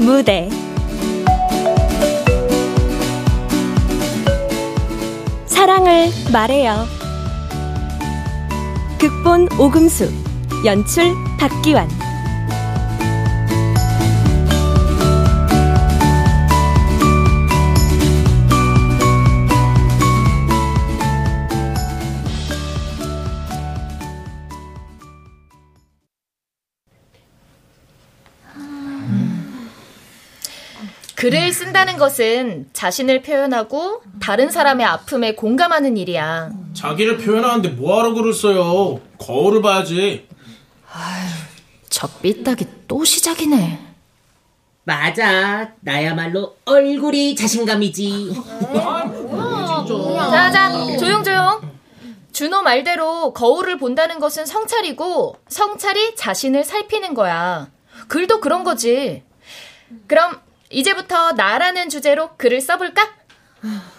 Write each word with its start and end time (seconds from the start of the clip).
무대 0.00 0.48
사랑을 5.44 6.08
말해요. 6.32 6.86
극본 8.98 9.48
오금수 9.58 10.10
연출 10.64 11.14
박기환 11.38 11.86
글을 31.20 31.52
쓴다는 31.52 31.98
것은 31.98 32.70
자신을 32.72 33.20
표현하고 33.20 34.02
다른 34.22 34.50
사람의 34.50 34.86
아픔에 34.86 35.34
공감하는 35.34 35.98
일이야. 35.98 36.50
자기를 36.72 37.18
표현하는데 37.18 37.68
뭐하러 37.68 38.14
글을 38.14 38.32
써요? 38.32 39.02
거울을 39.18 39.60
봐야지. 39.60 40.26
아휴, 40.90 41.28
저 41.90 42.08
삐딱이 42.08 42.64
또 42.88 43.04
시작이네. 43.04 43.78
맞아. 44.84 45.72
나야말로 45.80 46.56
얼굴이 46.64 47.36
자신감이지. 47.36 48.42
자자, 50.30 50.72
조용조용. 50.96 51.60
준호 52.32 52.62
말대로 52.62 53.34
거울을 53.34 53.76
본다는 53.76 54.20
것은 54.20 54.46
성찰이고 54.46 55.36
성찰이 55.48 56.16
자신을 56.16 56.64
살피는 56.64 57.12
거야. 57.12 57.68
글도 58.08 58.40
그런 58.40 58.64
거지. 58.64 59.22
그럼 60.06 60.40
이제부터 60.70 61.32
나라는 61.32 61.88
주제로 61.88 62.30
글을 62.36 62.60
써볼까? 62.60 63.08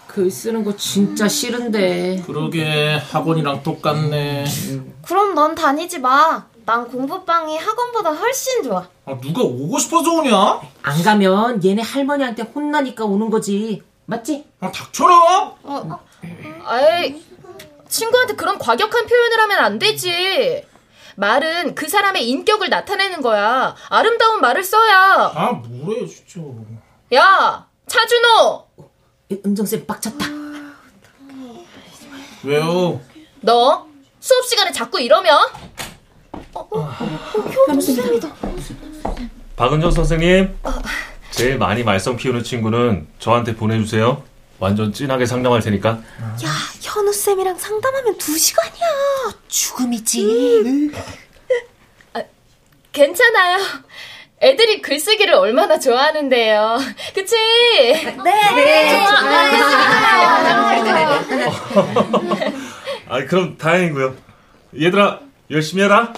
글 0.08 0.32
쓰는 0.32 0.64
거 0.64 0.76
진짜 0.76 1.28
싫은데. 1.28 2.24
그러게 2.26 2.98
학원이랑 3.12 3.62
똑같네. 3.64 4.46
그럼 5.06 5.36
넌 5.36 5.54
다니지 5.54 6.00
마. 6.00 6.46
난 6.66 6.88
공부방이 6.88 7.58
학원보다 7.58 8.12
훨씬 8.12 8.64
좋아. 8.64 8.88
아, 9.06 9.18
누가 9.20 9.42
오고 9.42 9.78
싶어서 9.80 10.12
오냐? 10.14 10.62
안 10.84 11.04
가면 11.04 11.64
얘네 11.64 11.82
할머니한테 11.82 12.44
혼나니까 12.44 13.04
오는 13.06 13.30
거지. 13.30 13.82
맞지? 14.06 14.46
아, 14.60 14.72
닥쳐라! 14.72 15.16
어, 15.64 16.00
아이, 16.66 17.22
친구한테 17.88 18.36
그런 18.36 18.58
과격한 18.60 19.08
표현을 19.08 19.40
하면 19.40 19.60
안 19.60 19.80
되지. 19.80 20.66
말은 21.22 21.76
그 21.76 21.88
사람의 21.88 22.28
인격을 22.28 22.70
나타내는 22.70 23.22
거야. 23.22 23.76
아름다운 23.90 24.42
말을 24.42 24.64
써야. 24.64 25.32
아, 25.36 25.52
뭐래, 25.52 26.04
진짜. 26.08 26.42
야, 27.14 27.68
차준호! 27.86 28.68
은정쌤 29.46 29.86
빡쳤다. 29.86 30.26
왜요? 32.44 33.00
너 33.42 33.88
수업 34.20 34.46
시간에 34.48 34.72
자꾸 34.72 35.00
이러면? 35.00 35.38
어, 36.54 36.60
어, 36.60 36.80
어, 36.80 36.86
효도쌤이다. 37.70 38.28
박은정 39.56 39.92
선생님, 39.92 40.58
제일 41.30 41.60
많이 41.60 41.84
말썽 41.84 42.18
피우는 42.18 42.44
친구는 42.44 43.08
저한테 43.20 43.56
보내주세요. 43.56 44.24
완전 44.62 44.94
진하게 44.94 45.26
상담할 45.26 45.60
테니까. 45.62 45.90
야, 45.90 46.50
현우 46.82 47.12
쌤이랑 47.12 47.58
상담하면 47.58 48.16
두 48.20 48.38
시간이야. 48.38 48.86
죽음이지. 49.48 50.24
음. 50.64 50.94
아, 52.14 52.22
괜찮아요. 52.92 53.58
애들이 54.40 54.84
글쓰기를 54.84 55.34
얼마나 55.34 55.80
좋아하는데요. 55.80 56.78
그치? 57.16 57.36
네, 57.36 58.14
네. 58.56 59.06
아, 63.10 63.26
그럼 63.26 63.58
다행이고요. 63.58 64.16
얘들아, 64.80 65.22
열심히 65.50 65.84
해라. 65.84 66.14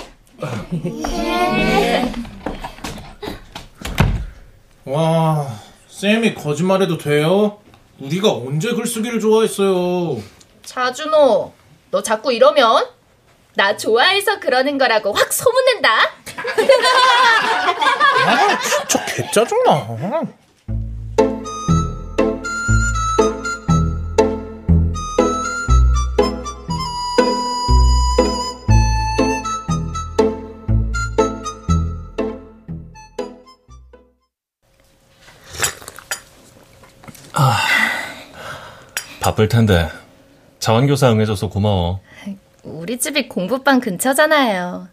예. 0.74 2.12
와, 4.84 5.48
쌤이 5.88 6.36
거짓말해도 6.36 6.98
돼요? 6.98 7.63
우리가 8.00 8.32
언제 8.32 8.74
글쓰기를 8.74 9.20
좋아했어요? 9.20 10.22
차준호, 10.64 11.54
너 11.92 12.02
자꾸 12.04 12.34
이러면 12.34 12.86
나 13.56 13.78
좋아해서 13.78 14.40
그러는 14.40 14.78
거라고 14.78 15.14
확 15.14 15.32
소문낸다. 15.32 15.90
아, 18.26 18.60
진짜 18.60 19.06
개짜증나. 19.06 20.22
바쁠 39.24 39.48
텐데 39.48 39.88
자원교사 40.60 41.10
응해줘서 41.12 41.48
고마워. 41.48 42.02
우리 42.64 43.00
집이 43.00 43.30
공부방 43.30 43.80
근처잖아요. 43.80 44.90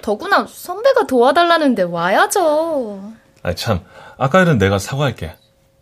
더구나 0.00 0.46
선배가 0.50 1.06
도와달라는데 1.06 1.82
와야죠. 1.82 3.12
아 3.42 3.54
참, 3.54 3.84
아까 4.16 4.40
일은 4.40 4.56
내가 4.56 4.78
사과할게. 4.78 5.34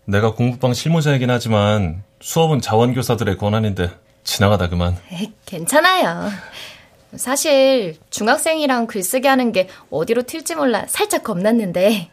내가 0.07 0.35
공부방 0.35 0.75
실무자이긴 0.75 1.31
하지만 1.31 2.03
수업은 2.21 2.61
자원교사들의 2.61 3.37
권한인데 3.39 3.91
지나가다 4.25 4.69
그만. 4.69 4.97
에이, 5.13 5.33
괜찮아요. 5.47 6.31
사실 7.15 7.97
중학생이랑 8.11 8.89
글쓰기 8.89 9.29
하는 9.29 9.53
게 9.53 9.69
어디로 9.91 10.23
튈지 10.25 10.57
몰라 10.57 10.85
살짝 10.89 11.23
겁났는데 11.23 12.11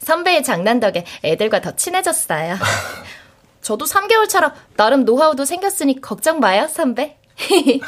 선배의 0.00 0.42
장난 0.42 0.80
덕에 0.80 1.04
애들과 1.22 1.60
더 1.60 1.76
친해졌어요. 1.76 2.56
저도 3.64 3.86
3개월 3.86 4.28
차라 4.28 4.52
나름 4.76 5.06
노하우도 5.06 5.46
생겼으니 5.46 6.02
걱정 6.02 6.38
마요, 6.38 6.68
선배. 6.68 7.16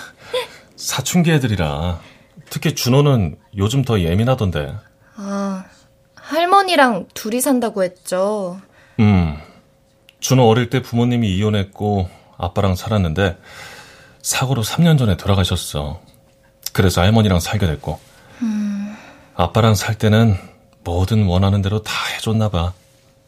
사춘기 0.75 1.31
애들이라 1.31 2.01
특히 2.49 2.75
준호는 2.75 3.37
요즘 3.59 3.85
더 3.85 4.01
예민하던데. 4.01 4.75
아, 5.17 5.65
할머니랑 6.15 7.09
둘이 7.13 7.43
산다고 7.43 7.85
했죠. 7.85 8.59
음, 9.01 9.37
준호 10.21 10.49
어릴 10.49 10.71
때 10.71 10.81
부모님이 10.81 11.37
이혼했고 11.37 12.09
아빠랑 12.39 12.75
살았는데 12.75 13.39
사고로 14.23 14.63
3년 14.63 14.99
전에 14.99 15.19
돌아가셨어. 15.19 16.01
그래서 16.73 17.03
할머니랑 17.03 17.39
살게 17.39 17.67
됐고. 17.67 18.01
음... 18.41 18.97
아빠랑 19.35 19.75
살 19.75 19.95
때는 19.97 20.37
뭐든 20.85 21.27
원하는 21.27 21.61
대로 21.61 21.83
다 21.83 21.93
해줬나 22.15 22.49
봐. 22.49 22.73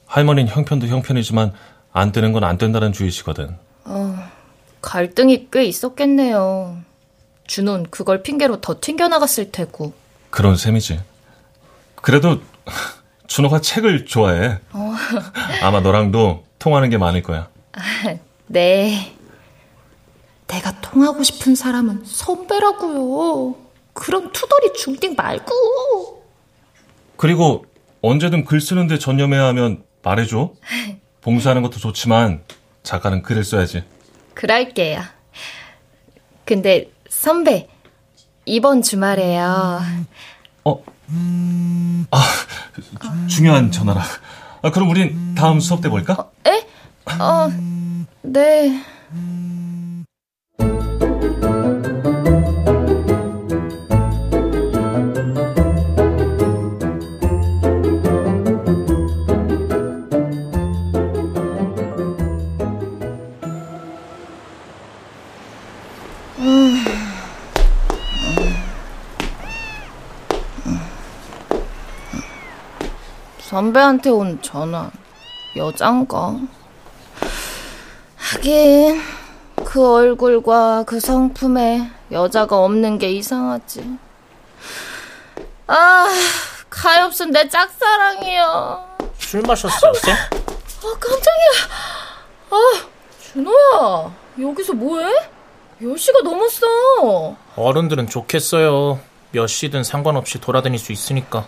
할머니는 0.07 0.51
형편도 0.51 0.87
형편이지만 0.87 1.53
안 1.99 2.13
되는 2.13 2.33
건 2.33 2.45
안 2.45 2.57
된다는 2.59 2.93
주의시거든. 2.93 3.57
어, 3.85 4.29
갈등이 4.81 5.49
꽤 5.51 5.65
있었겠네요. 5.65 6.79
준호는 7.47 7.87
그걸 7.91 8.23
핑계로 8.23 8.61
더 8.61 8.77
튕겨나갔을 8.81 9.51
테고. 9.51 9.93
그런 10.31 10.57
셈이지. 10.57 11.01
그래도 11.97 12.41
준호가 13.27 13.61
책을 13.61 14.07
좋아해. 14.07 14.59
어. 14.73 14.95
아마 15.63 15.81
너랑도 15.81 16.45
통하는 16.59 16.91
게 16.91 16.99
많을 16.99 17.23
거야. 17.23 17.49
네. 18.47 19.15
내가 20.47 20.81
통하고 20.81 21.23
싶은 21.23 21.55
사람은 21.55 22.05
선배라고요. 22.05 23.55
그럼 23.93 24.31
투덜이 24.33 24.73
중딩 24.75 25.15
말고. 25.17 26.25
그리고 27.17 27.67
언제든 28.01 28.45
글 28.45 28.61
쓰는데 28.61 28.99
전념해야 28.99 29.45
하면 29.49 29.83
말해줘. 30.03 30.53
봉사하는 31.21 31.63
것도 31.63 31.79
좋지만 31.79 32.43
작가는 32.83 33.23
글을 33.23 33.45
써야지. 33.45 33.85
그럴게요. 34.35 35.03
근데 36.45 36.91
선배 37.09 37.69
이번 38.47 38.83
주말에요. 38.83 39.81
어? 40.65 40.85
아 42.11 42.25
중요한 43.29 43.71
전화라. 43.71 44.03
아, 44.63 44.71
그럼 44.71 44.91
우린 44.91 45.35
다음 45.35 45.61
수업 45.61 45.81
때 45.81 45.89
볼까? 45.89 46.15
어, 46.15 46.31
에? 46.47 46.67
어, 47.21 47.49
네. 48.23 48.83
선배한테 73.69 74.11
온 74.11 74.41
전화 74.41 74.91
여잔가? 75.57 76.37
하긴 78.17 79.01
그 79.65 79.95
얼굴과 79.95 80.85
그 80.85 81.01
성품에 81.01 81.91
여자가 82.11 82.65
없는 82.65 82.99
게 82.99 83.11
이상하지. 83.13 83.99
아, 85.67 86.07
가엾은 86.71 87.33
내 87.33 87.49
짝사랑이야. 87.49 88.97
술 89.19 89.43
마셨어요, 89.43 89.93
쌤? 89.95 90.15
아, 90.15 90.99
깜짝이야. 90.99 91.69
아, 92.51 92.87
준호야, 93.21 94.15
여기서 94.41 94.73
뭐해? 94.73 95.13
10시가 95.83 96.23
넘었어. 96.23 97.37
어른들은 97.57 98.07
좋겠어요. 98.09 99.01
몇 99.33 99.47
시든 99.47 99.85
상관없이 99.85 100.41
돌아다닐 100.41 100.79
수 100.79 100.93
있으니까. 100.93 101.47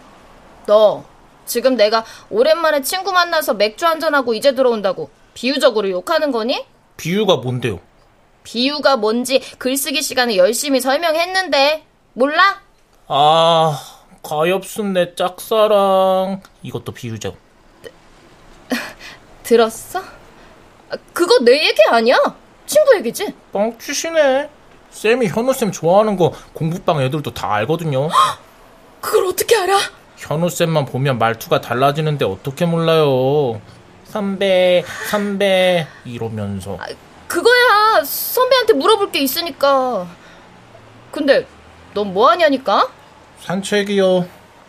너, 0.66 1.02
지금 1.50 1.75
내가 1.75 2.05
오랜만에 2.31 2.81
친구 2.81 3.11
만나서 3.11 3.55
맥주 3.55 3.85
한잔하고 3.85 4.35
이제 4.35 4.55
들어온다고 4.55 5.11
비유적으로 5.35 5.91
욕하는 5.91 6.31
거니? 6.31 6.64
비유가 6.97 7.38
뭔데요? 7.38 7.81
비유가 8.44 8.97
뭔지 8.97 9.41
글쓰기 9.58 10.00
시간에 10.00 10.37
열심히 10.37 10.81
설명했는데, 10.81 11.85
몰라? 12.12 12.61
아, 13.08 13.79
가엾은 14.23 14.93
내 14.93 15.14
짝사랑. 15.17 16.41
이것도 16.62 16.93
비유죠. 16.93 17.37
들었어? 19.43 19.99
아, 19.99 20.97
그거 21.12 21.41
내 21.41 21.67
얘기 21.67 21.82
아니야. 21.91 22.17
친구 22.67 22.94
얘기지? 22.97 23.35
뻥치시네. 23.52 24.49
쌤이 24.91 25.26
현우쌤 25.26 25.73
좋아하는 25.73 26.17
거 26.17 26.32
공부방 26.52 27.00
애들도 27.02 27.35
다 27.35 27.55
알거든요. 27.55 28.08
그걸 29.00 29.26
어떻게 29.26 29.56
알아? 29.56 29.76
현우쌤만 30.20 30.84
보면 30.84 31.19
말투가 31.19 31.61
달라지는데 31.62 32.25
어떻게 32.26 32.67
몰라요. 32.67 33.61
선배, 34.05 34.84
선배, 35.08 35.87
이러면서. 36.05 36.78
그거야. 37.26 38.02
선배한테 38.05 38.75
물어볼 38.75 39.12
게 39.12 39.20
있으니까. 39.20 40.06
근데 41.11 41.46
넌 41.94 42.12
뭐 42.12 42.28
하냐니까? 42.31 42.88
산책이요. 43.40 44.26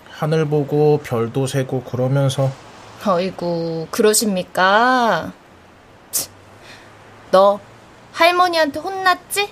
하늘 0.09 0.45
보고 0.45 1.00
별도 1.03 1.48
세고 1.48 1.83
그러면서. 1.83 2.50
어이구, 3.06 3.88
그러십니까? 3.92 5.33
치, 6.12 6.30
너 7.31 7.59
할머니한테 8.13 8.80
혼났지? 8.80 9.50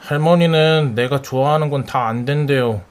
할머니는 0.00 0.94
내가 0.94 1.22
좋아하는 1.22 1.70
건 1.70 1.84
다 1.86 2.06
안 2.08 2.24
된대요. 2.24 2.82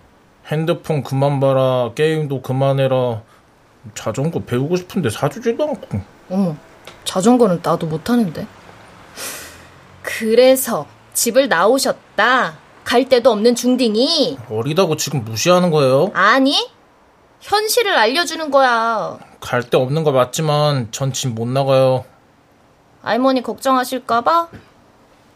핸드폰 0.51 1.01
그만 1.03 1.39
봐라, 1.39 1.91
게임도 1.95 2.41
그만해라. 2.41 3.21
자전거 3.95 4.39
배우고 4.41 4.75
싶은데 4.75 5.09
사주지도 5.09 5.63
않고. 5.63 6.01
어머, 6.29 6.55
자전거는 7.05 7.61
나도 7.63 7.87
못하는데. 7.87 8.45
그래서 10.01 10.85
집을 11.13 11.47
나오셨다. 11.47 12.57
갈 12.83 13.07
데도 13.07 13.31
없는 13.31 13.55
중딩이. 13.55 14.39
어리다고 14.49 14.97
지금 14.97 15.23
무시하는 15.23 15.71
거예요? 15.71 16.11
아니, 16.13 16.69
현실을 17.39 17.95
알려주는 17.97 18.51
거야. 18.51 19.17
갈 19.39 19.63
데 19.63 19.77
없는 19.77 20.03
거 20.03 20.11
맞지만 20.11 20.91
전 20.91 21.11
집 21.13 21.29
못 21.33 21.47
나가요. 21.47 22.03
할머니 23.01 23.41
걱정하실까봐? 23.41 24.49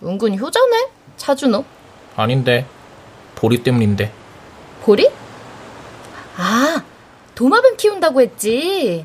은근 0.04 0.38
효자네, 0.38 0.88
차준호. 1.18 1.64
아닌데. 2.16 2.66
보리 3.36 3.64
때문인데. 3.64 4.12
보리? 4.86 5.10
아, 6.38 6.84
도마뱀 7.34 7.76
키운다고 7.76 8.22
했지. 8.22 9.04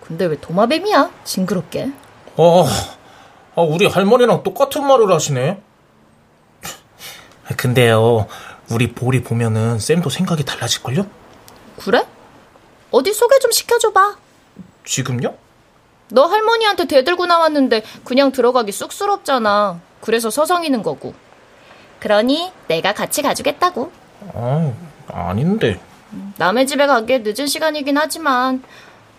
근데 0.00 0.24
왜 0.26 0.38
도마뱀이야? 0.40 1.10
징그럽게. 1.24 1.90
어, 2.36 2.64
아, 3.56 3.60
우리 3.60 3.86
할머니랑 3.86 4.44
똑같은 4.44 4.86
말을 4.86 5.10
하시네. 5.12 5.60
근데요, 7.58 8.28
우리 8.70 8.92
보리 8.92 9.24
보면은 9.24 9.80
쌤도 9.80 10.10
생각이 10.10 10.44
달라질걸요? 10.44 11.06
그래? 11.80 12.06
어디 12.92 13.12
소개 13.12 13.40
좀 13.40 13.50
시켜줘봐. 13.50 14.16
지금요? 14.84 15.34
너 16.10 16.26
할머니한테 16.26 16.86
대들고 16.86 17.26
나왔는데 17.26 17.82
그냥 18.04 18.30
들어가기 18.30 18.70
쑥스럽잖아. 18.70 19.80
그래서 20.00 20.30
서성이는 20.30 20.84
거고. 20.84 21.14
그러니 21.98 22.52
내가 22.68 22.92
같이 22.92 23.22
가주겠다고. 23.22 24.03
아, 24.32 24.72
아닌데. 25.08 25.80
남의 26.38 26.66
집에 26.66 26.86
가기에 26.86 27.18
늦은 27.18 27.46
시간이긴 27.46 27.96
하지만 27.98 28.62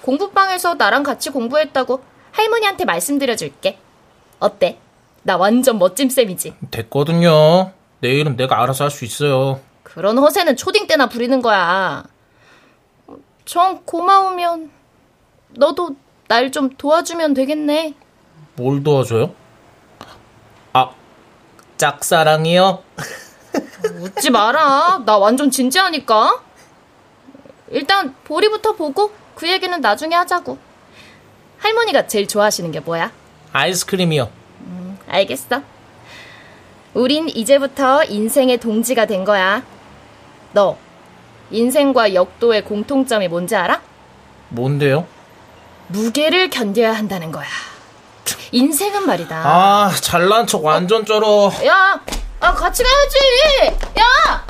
공부방에서 0.01 0.75
나랑 0.75 1.03
같이 1.03 1.29
공부했다고 1.29 2.01
할머니한테 2.31 2.85
말씀드려줄게. 2.85 3.77
어때? 4.39 4.77
나 5.23 5.37
완전 5.37 5.77
멋짐 5.79 6.09
쌤이지. 6.09 6.55
됐거든요. 6.71 7.71
내일은 7.99 8.35
내가 8.35 8.61
알아서 8.61 8.83
할 8.85 8.91
수 8.91 9.05
있어요. 9.05 9.59
그런 9.83 10.17
허세는 10.17 10.55
초딩 10.57 10.87
때나 10.87 11.07
부리는 11.07 11.41
거야. 11.41 12.03
정 13.45 13.81
고마우면 13.85 14.71
너도 15.51 15.95
날 16.27 16.51
좀 16.51 16.69
도와주면 16.75 17.33
되겠네. 17.33 17.93
뭘 18.55 18.83
도와줘요? 18.83 19.33
아, 20.73 20.89
짝사랑이요? 21.77 22.83
웃지 24.01 24.29
마라. 24.29 25.01
나 25.05 25.17
완전 25.17 25.51
진지하니까. 25.51 26.41
일단 27.71 28.15
보리부터 28.23 28.73
보고 28.73 29.11
그 29.35 29.49
얘기는 29.49 29.79
나중에 29.81 30.15
하자고. 30.15 30.57
할머니가 31.59 32.07
제일 32.07 32.27
좋아하시는 32.27 32.71
게 32.71 32.79
뭐야? 32.79 33.11
아이스크림이요. 33.53 34.29
알겠어. 35.07 35.61
우린 36.93 37.27
이제부터 37.29 38.03
인생의 38.05 38.57
동지가 38.59 39.05
된 39.05 39.25
거야. 39.25 39.63
너 40.53 40.77
인생과 41.51 42.13
역도의 42.13 42.63
공통점이 42.63 43.27
뭔지 43.27 43.55
알아? 43.55 43.81
뭔데요? 44.49 45.05
무게를 45.87 46.49
견뎌야 46.49 46.93
한다는 46.93 47.31
거야. 47.31 47.47
인생은 48.51 49.05
말이다. 49.05 49.35
아, 49.43 49.91
잘난 50.01 50.47
척 50.47 50.63
완전 50.63 51.05
쩔어. 51.05 51.51
야, 51.65 51.99
아 52.39 52.53
같이 52.53 52.83
가야지. 52.83 53.77
야. 53.99 54.45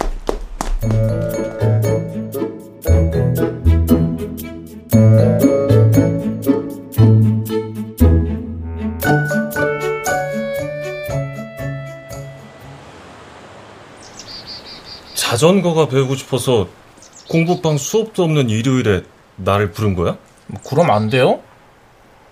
자전거가 15.15 15.87
배우고 15.87 16.15
싶어서 16.15 16.67
공부방 17.29 17.77
수업도 17.77 18.23
없는 18.23 18.49
일요일에 18.49 19.03
나를 19.37 19.71
부른 19.71 19.95
거야? 19.95 20.17
그럼 20.67 20.91
안 20.91 21.09
돼요? 21.09 21.41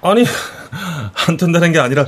아니, 0.01 0.23
안 1.27 1.37
된다는 1.37 1.71
게 1.71 1.79
아니라 1.79 2.05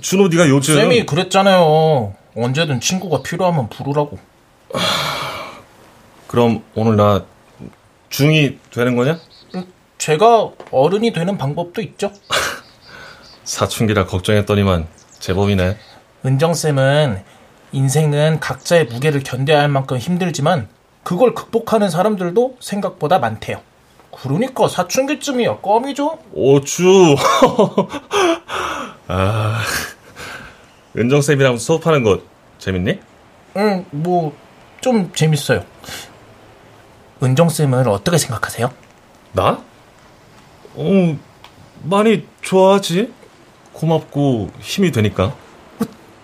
준호 0.00 0.28
네가 0.28 0.48
요즘 0.48 0.74
쌤이 0.74 1.06
그랬잖아요. 1.06 2.14
언제든 2.36 2.80
친구가 2.80 3.22
필요하면 3.22 3.68
부르라고. 3.68 4.18
그럼 6.26 6.62
오늘 6.74 6.96
나 6.96 7.24
중이 8.10 8.58
되는 8.70 8.96
거냐? 8.96 9.18
제가 9.98 10.50
어른이 10.70 11.12
되는 11.12 11.36
방법도 11.36 11.82
있죠. 11.82 12.12
사춘기라 13.44 14.06
걱정했더니만 14.06 14.86
제법이네. 15.18 15.76
은정쌤은 16.24 17.22
인생은 17.72 18.40
각자의 18.40 18.86
무게를 18.86 19.22
견뎌야 19.22 19.60
할 19.60 19.68
만큼 19.68 19.98
힘들지만 19.98 20.68
그걸 21.02 21.34
극복하는 21.34 21.90
사람들도 21.90 22.56
생각보다 22.60 23.18
많대요. 23.18 23.60
그러니까 24.10 24.68
사춘기쯤이야 24.68 25.58
껌이죠. 25.58 26.18
오쭈. 26.32 27.16
아, 29.08 29.60
은정쌤이랑 30.98 31.58
수업하는 31.58 32.02
거 32.02 32.20
재밌니? 32.58 33.00
응, 33.56 33.84
뭐 33.90 34.32
좀 34.80 35.12
재밌어요. 35.12 35.64
은정쌤을 37.22 37.88
어떻게 37.88 38.16
생각하세요? 38.16 38.70
나? 39.32 39.60
어, 40.74 41.18
많이 41.82 42.26
좋아하지. 42.42 43.12
고맙고 43.72 44.50
힘이 44.60 44.92
되니까. 44.92 45.34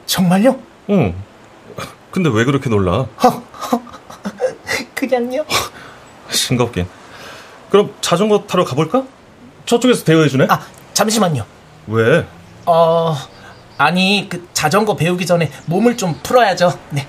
정말요? 0.06 0.58
응. 0.90 1.14
근데 2.10 2.30
왜 2.32 2.44
그렇게 2.44 2.70
놀라? 2.70 3.06
그냥요? 4.94 5.44
싱겁긴. 6.30 6.86
그럼 7.70 7.92
자전거 8.00 8.44
타러 8.46 8.64
가볼까? 8.64 9.04
저쪽에서 9.66 10.04
대여해주네? 10.04 10.46
아, 10.48 10.60
잠시만요. 10.92 11.44
왜? 11.88 12.24
어, 12.66 13.16
아니, 13.76 14.28
그 14.28 14.48
자전거 14.52 14.94
배우기 14.96 15.26
전에 15.26 15.50
몸을 15.66 15.96
좀 15.96 16.18
풀어야죠. 16.22 16.78
네. 16.90 17.08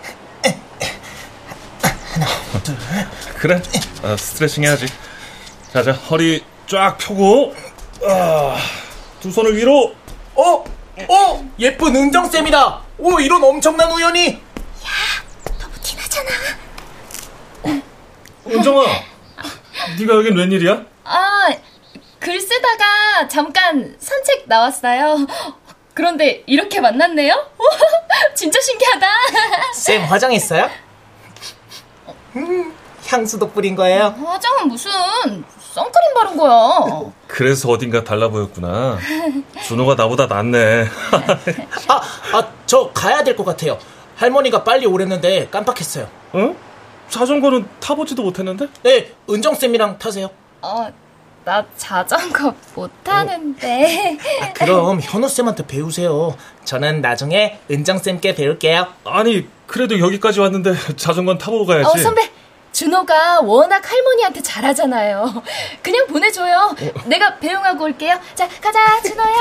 그래. 3.38 3.62
아, 4.04 4.16
스트레칭 4.18 4.64
해야지. 4.64 4.88
자, 5.72 5.84
자, 5.84 5.92
허리 5.92 6.44
쫙 6.68 6.98
펴고, 6.98 7.54
아, 8.08 8.58
두 9.20 9.32
손을 9.32 9.56
위로. 9.56 9.94
어? 10.36 10.64
어? 11.10 11.52
예쁜 11.60 11.96
은정 11.96 12.30
쌤이다. 12.30 12.82
오, 12.98 13.20
이런 13.20 13.44
엄청난 13.44 13.92
우연이. 13.92 14.42
은정아, 18.48 18.86
네가 20.00 20.14
여긴 20.16 20.38
웬일이야? 20.38 20.86
아, 21.04 21.50
글 22.20 22.40
쓰다가 22.40 23.28
잠깐 23.28 23.96
산책 24.00 24.44
나왔어요. 24.48 25.18
그런데 26.00 26.44
이렇게 26.46 26.80
만났네요? 26.82 27.34
진짜 28.36 28.60
신기하다. 28.62 29.08
쌤 29.74 30.04
화장했어요? 30.04 30.70
음, 32.36 32.74
향수도 33.08 33.50
뿌린 33.52 33.76
거예요. 33.76 34.14
화장은 34.24 34.68
무슨 34.68 34.92
선크림 35.74 36.14
바른 36.14 36.36
거야. 36.38 37.12
그래서 37.28 37.70
어딘가 37.70 38.04
달라 38.04 38.28
보였구나. 38.28 39.00
준호가 39.66 39.96
나보다 39.96 40.26
낫네. 40.28 40.86
아, 41.88 42.02
아, 42.34 42.48
저 42.66 42.92
가야 42.94 43.24
될 43.24 43.38
것 43.38 43.46
같아요. 43.46 43.80
할머니가 44.18 44.66
빨리 44.66 44.86
오랬는데 44.86 45.48
깜빡했어요. 45.50 46.10
응? 46.36 46.58
자전거는 47.10 47.68
타보지도 47.80 48.22
못했는데? 48.24 48.68
네, 48.84 49.12
은정쌤이랑 49.30 49.98
타세요. 49.98 50.30
어, 50.62 50.92
나 51.46 51.64
자전거 51.78 52.56
못 52.74 52.90
타는데. 53.04 54.18
아, 54.42 54.54
그럼 54.54 55.00
현우 55.00 55.30
쌤한테 55.30 55.68
배우세요. 55.68 56.36
저는 56.64 57.02
나중에 57.02 57.60
은정 57.70 58.00
쌤께 58.00 58.34
배울게요. 58.34 58.88
아니, 59.06 59.48
그래도 59.68 60.00
여기까지 60.00 60.40
왔는데 60.40 60.74
자전거는 60.98 61.38
타보고 61.38 61.68
가야지. 61.68 61.88
어, 61.88 62.02
선배. 62.02 62.32
준호가 62.72 63.42
워낙 63.42 63.90
할머니한테 63.90 64.42
잘하잖아요. 64.42 65.44
그냥 65.84 66.08
보내줘요. 66.08 66.76
내가 67.06 67.36
배웅하고 67.38 67.86
올게요. 67.86 68.20
자, 68.34 68.50
가자, 68.60 69.02
준호야. 69.02 69.36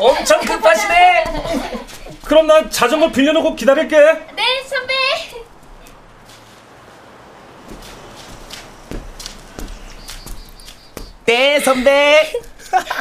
엄청 0.00 0.40
급하시네. 0.42 1.24
그럼 2.22 2.46
난 2.46 2.70
자전거 2.70 3.10
빌려놓고 3.10 3.56
기다릴게. 3.56 3.96
네, 3.98 4.62
선배. 4.68 4.94
네, 11.26 11.60
선배. 11.60 12.32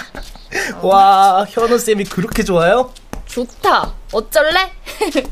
와, 0.82 1.46
현우 1.50 1.77
쌤이 1.77 2.06
그렇게 2.06 2.44
좋아요? 2.44 2.94
좋다. 3.25 3.94
어쩔래? 4.12 4.72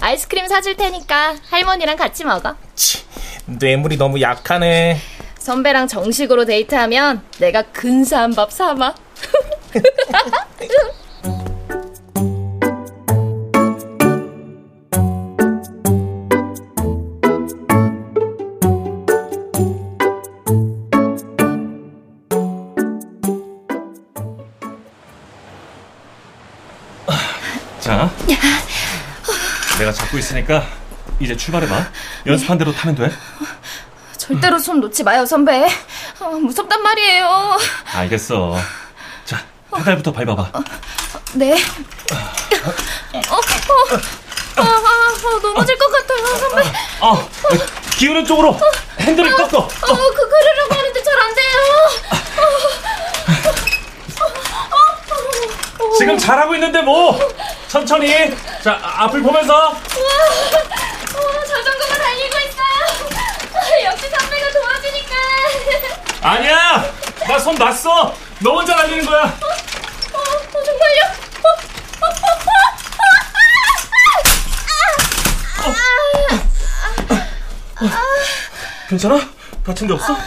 아이스크림 0.00 0.48
사줄 0.48 0.76
테니까 0.76 1.36
할머니랑 1.48 1.96
같이 1.96 2.24
먹어. 2.24 2.54
치, 2.74 3.04
뇌물이 3.46 3.96
너무 3.96 4.20
약하네. 4.20 5.00
선배랑 5.38 5.88
정식으로 5.88 6.44
데이트하면 6.46 7.22
내가 7.38 7.62
근사한 7.62 8.34
밥 8.34 8.52
사마. 8.52 8.94
있으니까 30.34 30.66
이제 31.20 31.36
출발해봐. 31.36 31.74
연습한 32.26 32.58
대로 32.58 32.72
타면 32.72 32.96
돼. 32.96 33.10
절대로 34.16 34.58
손 34.58 34.80
놓지 34.80 35.04
마요, 35.04 35.24
선배. 35.24 35.66
어, 36.20 36.28
무섭단 36.30 36.82
말이에요. 36.82 37.58
알겠어. 37.94 38.56
자, 39.24 39.40
페달부터 39.74 40.12
밟아봐. 40.12 40.50
네. 41.34 41.52
어, 41.52 43.36
어, 43.36 43.40
아, 44.56 44.62
아, 44.62 44.64
아, 44.64 45.40
넘어질 45.42 45.78
것 45.78 45.90
같아요, 45.90 46.26
선배. 46.38 46.62
어, 47.00 47.28
기우는 47.96 48.24
쪽으로 48.24 48.58
핸들을 49.00 49.30
꺾어. 49.36 49.58
어, 49.58 49.68
그 49.68 50.28
그러려고 50.28 50.74
하는데 50.74 51.02
잘 51.02 51.14
안 51.20 51.34
돼요. 51.34 51.54
지금 55.98 56.16
잘하고 56.18 56.54
있는데 56.54 56.80
뭐. 56.82 57.18
천천히. 57.68 58.12
자, 58.62 58.78
앞을 58.82 59.22
보면서. 59.22 59.68
어, 59.70 59.74
자전거가 61.46 61.96
달리고 61.98 62.36
있어요. 62.38 63.84
역시 63.84 64.08
선배가 64.10 64.50
도와주니까. 64.52 65.14
아니야. 66.22 66.84
나손 67.28 67.54
놨어. 67.56 68.14
너 68.40 68.54
혼자 68.56 68.74
달리는 68.76 69.04
거야. 69.06 69.22
어, 69.22 70.18
어, 70.18 70.22
정말요? 70.64 71.02
어, 71.42 71.48
어, 72.00 72.06
어, 75.66 75.68
어, 77.80 77.84
괜찮아? 78.88 79.18
다친 79.64 79.86
데 79.88 79.94
없어? 79.94 80.12
아, 80.14 80.18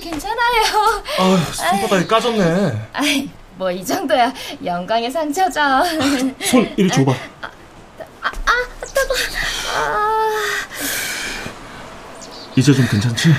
괜찮아요. 0.00 1.02
아, 1.18 1.46
손바닥이 1.52 2.06
까졌네. 2.08 2.88
아이, 2.92 3.28
뭐 3.58 3.72
이 3.72 3.84
정도야 3.84 4.32
영광의 4.64 5.10
상처죠. 5.10 5.60
손 6.46 6.72
이리 6.76 6.88
줘봐. 6.88 7.12
이제 12.56 12.72
좀 12.72 12.86
괜찮지? 12.88 13.34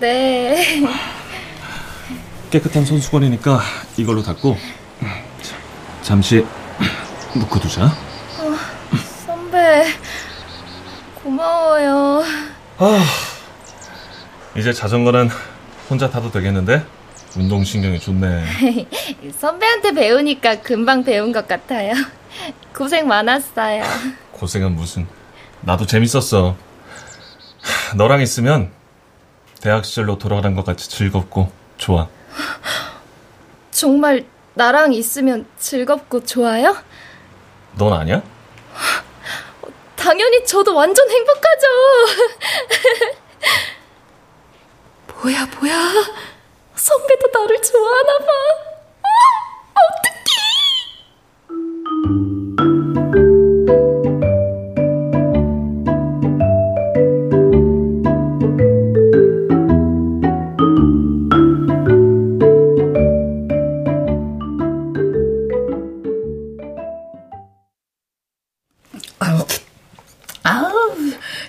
네. 0.00 0.82
깨끗한 2.50 2.84
손수건이니까 2.84 3.60
이걸로 3.96 4.22
닦고 4.22 4.56
자, 5.42 5.56
잠시 6.02 6.44
묵혀두자. 7.34 7.92
선배, 9.26 9.86
고마워요. 11.22 12.22
이제 14.56 14.72
자전거는 14.72 15.28
혼자 15.90 16.08
타도 16.10 16.30
되겠는데? 16.30 16.84
운동신경이 17.36 18.00
좋네. 18.00 18.44
선배한테 19.38 19.92
배우니까 19.92 20.62
금방 20.62 21.04
배운 21.04 21.32
것 21.32 21.46
같아요. 21.46 21.92
고생 22.74 23.06
많았어요. 23.06 23.84
고생은 24.32 24.74
무슨. 24.74 25.06
나도 25.60 25.86
재밌었어. 25.86 26.56
하, 27.62 27.94
너랑 27.96 28.20
있으면 28.22 28.70
대학 29.60 29.84
시절로 29.84 30.18
돌아가는 30.18 30.54
것 30.54 30.64
같이 30.64 30.88
즐겁고 30.88 31.50
좋아. 31.76 32.08
정말 33.70 34.24
나랑 34.54 34.94
있으면 34.94 35.46
즐겁고 35.58 36.24
좋아요? 36.24 36.76
넌 37.76 37.92
아니야? 37.92 38.22
당연히 39.96 40.44
저도 40.46 40.74
완전 40.74 41.10
행복하죠. 41.10 41.66
뭐야, 45.22 45.46
뭐야. 45.58 46.35
선배도 46.86 47.26
나를 47.34 47.60
좋아하나 47.62 48.18
봐. 48.18 48.26
아, 70.44 70.92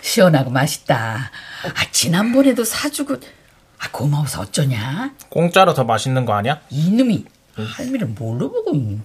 시원하고 0.01 0.50
맛있다. 0.50 1.29
아 1.75 1.91
지난번에도 1.91 2.63
사주고 2.63 3.17
아 3.79 3.89
고마워서 3.91 4.41
어쩌냐? 4.41 5.13
공짜로 5.29 5.74
더 5.74 5.84
맛있는 5.84 6.25
거 6.25 6.34
아니야? 6.34 6.62
이놈이 6.69 7.25
할미를 7.55 8.07
뭘로 8.07 8.51
보고 8.51 8.74
있니? 8.74 9.00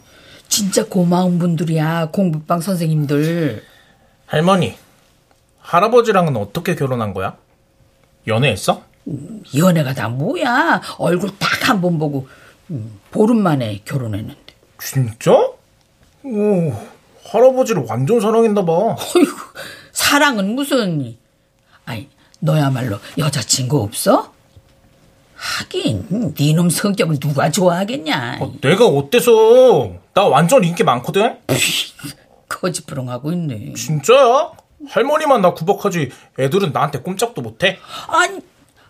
진짜 0.48 0.84
고마운 0.86 1.38
분들이야 1.38 2.08
공부방 2.12 2.60
선생님들. 2.60 3.62
할머니, 4.26 4.76
할아버지랑은 5.60 6.36
어떻게 6.36 6.74
결혼한 6.74 7.14
거야? 7.14 7.36
연애했어? 8.26 8.82
연애가 9.56 9.94
다 9.94 10.08
뭐야? 10.08 10.80
얼굴 10.98 11.30
딱 11.38 11.68
한 11.68 11.80
번 11.80 11.98
보고 11.98 12.28
음, 12.70 12.98
보름 13.10 13.42
만에 13.42 13.80
결혼했는데. 13.84 14.40
진짜? 14.82 15.32
오, 16.24 16.72
할아버지를 17.24 17.84
완전 17.88 18.20
사랑했나 18.20 18.64
봐. 18.64 18.72
어이구 18.72 19.36
사랑은 19.92 20.54
무슨? 20.54 21.16
아니 21.84 22.08
너야말로 22.40 22.98
여자친구 23.18 23.82
없어? 23.82 24.32
하긴 25.42 26.34
네놈 26.38 26.70
성격을 26.70 27.18
누가 27.18 27.50
좋아하겠냐? 27.50 28.38
어, 28.40 28.52
내가 28.60 28.86
어때서? 28.86 29.92
나 30.14 30.22
완전 30.28 30.62
인기 30.62 30.84
많거든? 30.84 31.36
거짓부렁하고 32.48 33.32
있네. 33.32 33.72
진짜야? 33.74 34.52
할머니만 34.88 35.42
나 35.42 35.52
구박하지 35.52 36.10
애들은 36.38 36.70
나한테 36.72 37.00
꼼짝도 37.00 37.42
못해? 37.42 37.78
아니, 38.06 38.38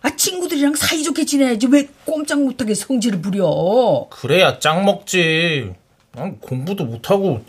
아, 0.03 0.15
친구들이랑 0.15 0.75
사이좋게 0.75 1.25
지내야지. 1.25 1.67
왜 1.71 1.87
꼼짝 2.05 2.39
못하게 2.41 2.75
성질을 2.75 3.21
부려? 3.21 4.05
그래야 4.11 4.59
짱 4.59 4.85
먹지. 4.85 5.73
난 6.11 6.39
공부도 6.39 6.85
못하고 6.85 7.41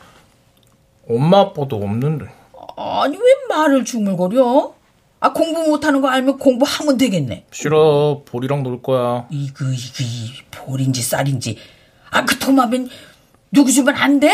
엄마 1.07 1.41
아빠도 1.41 1.77
없는데. 1.77 2.25
아니, 2.79 3.17
왜 3.19 3.23
말을 3.51 3.85
중물거려? 3.85 4.73
아, 5.25 5.33
공부 5.33 5.63
못하는 5.71 6.03
거 6.03 6.09
알면 6.09 6.37
공부하면 6.39 6.99
되겠네. 6.99 7.47
싫어. 7.51 8.21
보리랑 8.27 8.63
놀 8.63 8.83
거야. 8.83 9.27
이거, 9.31 9.65
이거, 9.65 9.95
이 10.01 10.33
볼인지 10.51 11.01
쌀인지. 11.01 11.57
아, 12.11 12.27
그 12.27 12.39
도마뱀 12.39 12.91
누구 13.51 13.73
주면 13.73 13.95
안 13.97 14.21
돼? 14.21 14.31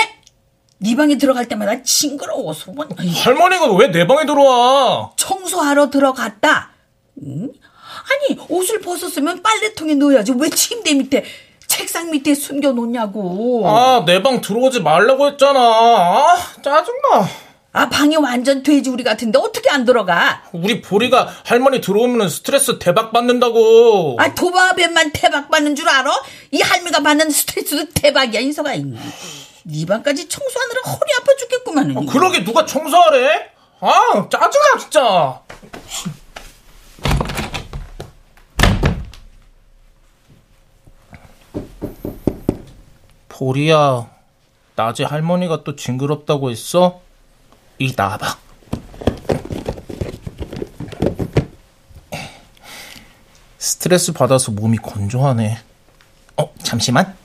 네 0.78 0.96
방에 0.96 1.16
들어갈 1.16 1.46
때마다 1.46 1.80
징그러워, 1.84 2.52
소문. 2.54 2.88
할머니가 2.98 3.72
왜 3.74 3.92
내 3.92 4.04
방에 4.04 4.26
들어와? 4.26 5.12
청소하러 5.14 5.90
들어갔다. 5.90 6.70
응? 7.24 7.52
아니, 7.52 8.40
옷을 8.48 8.80
벗었으면 8.80 9.42
빨래통에 9.44 9.94
넣어야지. 9.94 10.32
왜 10.40 10.48
침대 10.50 10.94
밑에, 10.94 11.22
책상 11.68 12.10
밑에 12.10 12.34
숨겨놓냐고. 12.34 13.62
아, 13.68 14.04
내 14.04 14.20
방 14.24 14.40
들어오지 14.40 14.80
말라고 14.80 15.28
했잖아. 15.28 15.60
아, 15.60 16.36
짜증나. 16.64 17.28
아, 17.72 17.88
방이 17.88 18.16
완전 18.16 18.64
돼지우리 18.64 19.04
같은데 19.04 19.38
어떻게 19.38 19.70
안 19.70 19.84
들어가? 19.84 20.42
우리 20.52 20.82
보리가 20.82 21.28
할머니 21.44 21.80
들어오면 21.80 22.28
스트레스 22.28 22.80
대박 22.80 23.12
받는다고. 23.12 24.16
아, 24.18 24.34
도마뱀만 24.34 25.12
대박 25.12 25.48
받는 25.50 25.76
줄 25.76 25.88
알아? 25.88 26.10
이 26.50 26.60
할미가 26.60 27.00
받는 27.00 27.30
스트레스도 27.30 27.92
대박이야, 27.94 28.40
인서가. 28.40 28.72
네 28.74 29.86
방까지 29.86 30.28
청소하느라 30.28 30.80
허리 30.82 31.12
아파 31.20 31.36
죽겠구만. 31.38 31.96
아, 31.96 32.12
그러게 32.12 32.42
누가 32.42 32.66
청소하래? 32.66 33.50
아, 33.80 34.28
짜증나, 34.28 34.78
진짜. 34.80 35.40
보리야, 43.28 44.10
낮에 44.76 45.04
할머니가 45.04 45.62
또 45.64 45.76
징그럽다고 45.76 46.50
했어? 46.50 47.00
이 47.80 47.94
나와봐. 47.96 48.38
스트레스 53.58 54.12
받아서 54.12 54.52
몸이 54.52 54.76
건조하네. 54.76 55.58
어, 56.36 56.54
잠시만. 56.62 57.16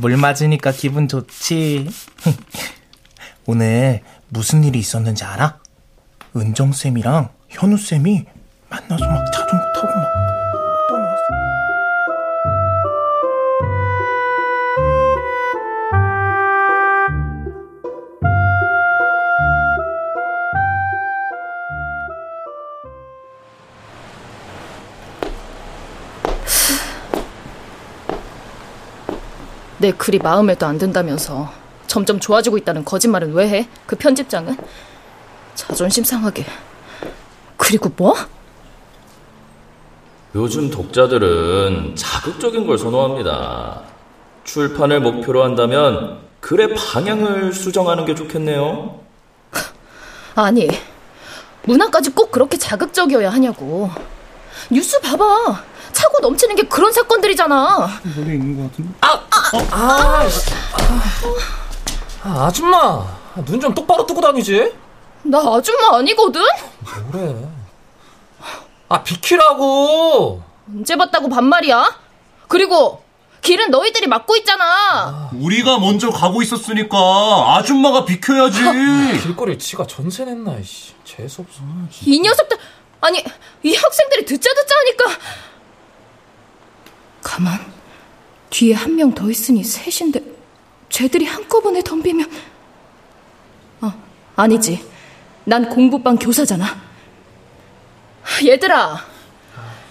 물 0.00 0.16
맞으니까 0.16 0.72
기분 0.72 1.06
좋지. 1.06 1.88
오늘 3.46 4.02
무슨 4.28 4.64
일이 4.64 4.80
있었는지 4.80 5.22
알아? 5.22 5.60
은정쌤이랑 6.36 7.28
현우쌤이 7.48 8.24
만나서 8.68 9.06
막 9.06 9.32
자전거 9.32 9.64
타고 9.72 9.86
막 9.86 10.37
내 29.78 29.92
글이 29.92 30.18
마음에도 30.18 30.66
안 30.66 30.78
든다면서 30.78 31.50
점점 31.86 32.20
좋아지고 32.20 32.58
있다는 32.58 32.84
거짓말은 32.84 33.32
왜 33.32 33.48
해? 33.48 33.68
그 33.86 33.96
편집장은? 33.96 34.56
자존심 35.54 36.04
상하게. 36.04 36.44
그리고 37.56 37.90
뭐? 37.96 38.14
요즘 40.34 40.70
독자들은 40.70 41.96
자극적인 41.96 42.66
걸 42.66 42.76
선호합니다. 42.76 43.82
출판을 44.44 45.00
목표로 45.00 45.42
한다면 45.42 46.18
글의 46.40 46.74
방향을 46.74 47.52
수정하는 47.52 48.04
게 48.04 48.14
좋겠네요. 48.14 49.00
아니, 50.34 50.68
문학까지 51.64 52.10
꼭 52.10 52.30
그렇게 52.30 52.56
자극적이어야 52.56 53.30
하냐고. 53.30 53.90
뉴스 54.70 55.00
봐봐. 55.00 55.62
차고 55.92 56.18
넘치는 56.20 56.54
게 56.56 56.62
그런 56.64 56.92
사건들이잖아. 56.92 57.88
머리 58.16 58.34
있는 58.34 58.56
것 58.56 58.70
같은데? 58.70 58.90
아, 59.00 59.20
아, 59.30 59.68
아, 59.70 60.28
아 62.24 62.50
줌마, 62.52 63.04
눈 63.46 63.60
좀 63.60 63.74
똑바로 63.74 64.04
뜨고 64.06 64.20
다니지. 64.20 64.72
나 65.22 65.38
아줌마 65.38 65.96
아니거든? 65.98 66.42
뭐래? 67.12 67.48
아, 68.88 69.02
비키라고! 69.02 70.42
언제 70.68 70.96
봤다고 70.96 71.28
반말이야? 71.28 71.98
그리고 72.46 73.02
길은 73.42 73.70
너희들이 73.70 74.06
막고 74.06 74.36
있잖아. 74.36 75.30
우리가 75.34 75.78
먼저 75.78 76.10
가고 76.10 76.42
있었으니까 76.42 76.96
아줌마가 77.56 78.04
비켜야지. 78.04 78.60
길거리 79.22 79.58
지가 79.58 79.86
전세 79.86 80.24
냈나, 80.24 80.56
이씨. 80.58 80.92
재수없어. 81.04 81.60
이 82.04 82.20
녀석들, 82.20 82.58
아니, 83.00 83.24
이 83.62 83.74
학생들이 83.74 84.24
듣자 84.26 84.52
듣자 84.54 84.74
하니까. 84.78 85.04
가만. 87.22 87.72
뒤에 88.50 88.74
한 88.74 88.92
명 88.96 89.14
더 89.14 89.30
있으니 89.30 89.62
셋인데, 89.62 90.20
쟤들이 90.88 91.26
한꺼번에 91.26 91.82
덤비면. 91.82 92.30
어, 93.82 93.92
아니지. 94.36 94.84
난 95.44 95.68
공부방 95.68 96.16
교사잖아. 96.18 96.66
얘들아, 98.44 99.04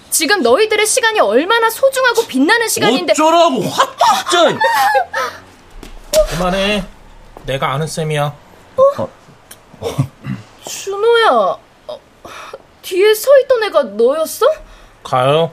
지금 0.10 0.42
너희들의 0.42 0.86
시간이 0.86 1.20
얼마나 1.20 1.70
소중하고 1.70 2.26
빛나는 2.28 2.68
시간인데. 2.68 3.14
어쩌라고, 3.14 3.62
확, 3.64 3.96
진짜! 4.30 4.58
그만해. 6.30 6.84
내가 7.46 7.74
아는 7.74 7.88
쌤이야. 7.88 8.36
준호야, 10.68 11.30
어, 11.88 12.00
뒤에 12.88 13.14
서 13.14 13.38
있던 13.40 13.64
애가 13.66 13.84
너였어? 13.84 14.46
가요. 15.04 15.52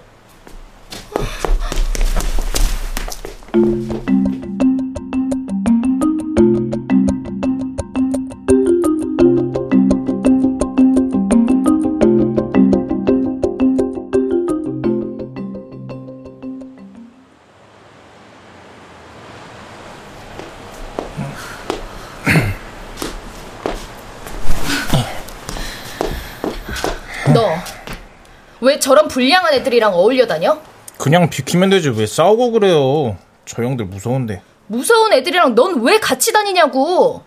불량한 29.15 29.55
애들이랑 29.55 29.95
어울려 29.95 30.27
다녀? 30.27 30.61
그냥 30.99 31.31
비키면 31.31 31.71
되지. 31.71 31.91
왜 31.91 32.05
싸우고 32.05 32.51
그래요. 32.51 33.17
저 33.47 33.63
형들 33.63 33.85
무서운데. 33.87 34.43
무서운 34.67 35.13
애들이랑 35.13 35.55
넌 35.55 35.81
왜 35.83 36.01
같이 36.01 36.33
다니냐고. 36.33 37.23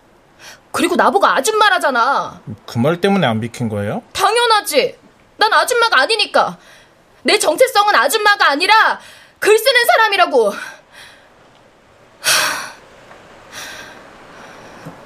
그리고 0.70 0.96
나보고 0.96 1.26
아줌마라잖아. 1.26 2.42
그 2.66 2.78
말 2.78 3.00
때문에 3.00 3.26
안 3.26 3.40
비킨 3.40 3.70
거예요? 3.70 4.02
당연하지. 4.12 4.98
난 5.38 5.50
아줌마가 5.54 6.00
아니니까. 6.02 6.58
내 7.22 7.38
정체성은 7.38 7.94
아줌마가 7.94 8.50
아니라 8.50 9.00
글 9.38 9.56
쓰는 9.58 9.80
사람이라고. 9.86 10.50
하... 10.50 10.56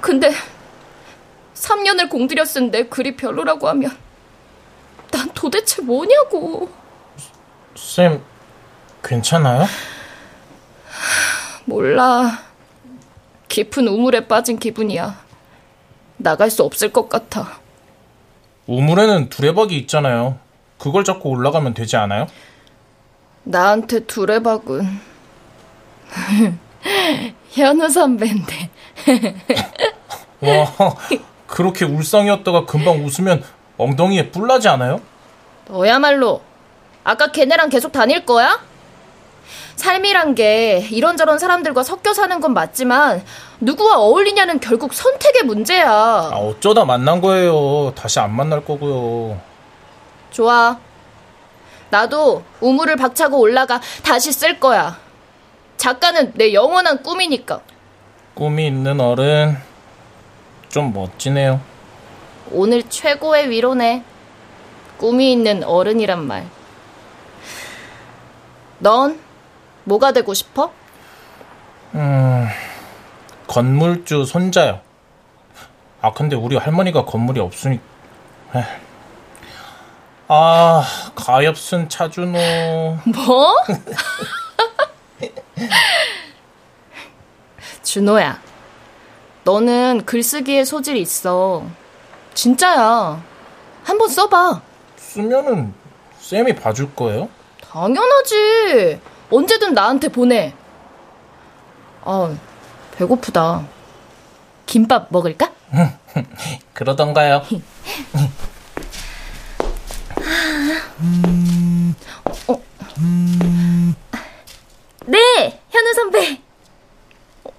근데 0.01 0.33
3년을 1.55 2.09
공들여 2.09 2.43
쓴 2.43 2.71
내 2.71 2.83
글이 2.83 3.15
별로라고 3.15 3.69
하면 3.69 3.89
난 3.89 4.02
도대체 5.43 5.81
뭐냐고. 5.81 6.69
쌤, 7.75 8.23
괜찮아요? 9.03 9.65
몰라. 11.65 12.39
깊은 13.49 13.85
우물에 13.89 14.25
빠진 14.25 14.57
기분이야. 14.57 15.21
나갈 16.15 16.49
수 16.49 16.63
없을 16.63 16.93
것 16.93 17.09
같아. 17.09 17.59
우물에는 18.67 19.27
두레박이 19.27 19.75
있잖아요. 19.79 20.39
그걸 20.77 21.03
잡고 21.03 21.29
올라가면 21.29 21.73
되지 21.73 21.97
않아요? 21.97 22.27
나한테 23.43 24.05
두레박은 24.05 24.97
현우 27.51 27.89
선배인데. 27.89 28.69
와, 30.39 30.95
그렇게 31.47 31.83
울상이었다가 31.83 32.65
금방 32.65 33.03
웃으면 33.03 33.43
엉덩이에 33.77 34.31
뿔나지 34.31 34.69
않아요? 34.69 35.01
너야말로 35.67 36.41
아까 37.03 37.27
걔네랑 37.31 37.69
계속 37.69 37.91
다닐 37.91 38.25
거야? 38.25 38.59
삶이란 39.75 40.35
게 40.35 40.87
이런저런 40.91 41.39
사람들과 41.39 41.83
섞여 41.83 42.13
사는 42.13 42.39
건 42.39 42.53
맞지만 42.53 43.23
누구와 43.59 43.97
어울리냐는 43.97 44.59
결국 44.59 44.93
선택의 44.93 45.43
문제야. 45.43 45.89
아, 45.89 46.29
어쩌다 46.35 46.85
만난 46.85 47.21
거예요. 47.21 47.93
다시 47.95 48.19
안 48.19 48.35
만날 48.35 48.63
거고요. 48.63 49.39
좋아. 50.31 50.77
나도 51.89 52.43
우물을 52.61 52.95
박차고 52.95 53.39
올라가 53.39 53.81
다시 54.03 54.31
쓸 54.31 54.59
거야. 54.59 54.97
작가는 55.77 56.31
내 56.35 56.53
영원한 56.53 57.03
꿈이니까. 57.03 57.61
꿈이 58.33 58.67
있는 58.67 58.99
어른 58.99 59.57
좀 60.69 60.93
멋지네요. 60.93 61.59
오늘 62.51 62.83
최고의 62.89 63.49
위로네. 63.49 64.03
꿈이 64.97 65.31
있는 65.31 65.63
어른이란 65.63 66.25
말. 66.25 66.45
넌 68.79 69.19
뭐가 69.85 70.11
되고 70.11 70.33
싶어? 70.33 70.71
음, 71.95 72.47
건물주 73.47 74.25
손자요. 74.25 74.81
아, 76.01 76.11
근데 76.11 76.35
우리 76.35 76.57
할머니가 76.57 77.05
건물이 77.05 77.39
없으니. 77.39 77.79
에휴. 78.55 78.63
아, 80.27 80.83
가엾은 81.15 81.87
차준호. 81.89 82.39
뭐? 83.05 83.55
준호야, 87.83 88.41
너는 89.43 90.03
글쓰기에 90.05 90.65
소질이 90.65 91.01
있어. 91.01 91.63
진짜야. 92.33 93.21
한번 93.83 94.09
써봐. 94.09 94.61
쓰면은 95.13 95.73
쌤이 96.19 96.55
봐줄 96.55 96.95
거예요? 96.95 97.29
당연하지. 97.61 98.99
언제든 99.29 99.75
나한테 99.75 100.07
보내. 100.07 100.55
아, 102.01 102.35
배고프다. 102.95 103.63
김밥 104.65 105.07
먹을까? 105.11 105.51
그러던가요. 106.73 107.43
어. 112.47 112.61
네, 115.05 115.61
현우 115.69 115.93
선배. 115.93 116.41
어, 117.43 117.51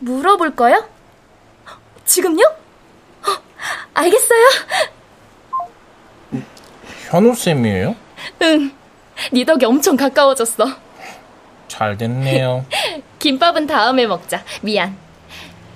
물어볼 0.00 0.54
거요? 0.56 0.86
지금요? 2.04 2.44
어, 2.44 3.30
알겠어요. 3.94 4.46
현우 7.12 7.34
쌤이에요? 7.34 7.94
응. 8.40 8.72
네 9.32 9.44
덕에 9.44 9.66
엄청 9.66 9.96
가까워졌어. 9.98 10.64
잘 11.68 11.98
됐네요. 11.98 12.64
김밥은 13.20 13.66
다음에 13.66 14.06
먹자. 14.06 14.42
미안. 14.62 14.96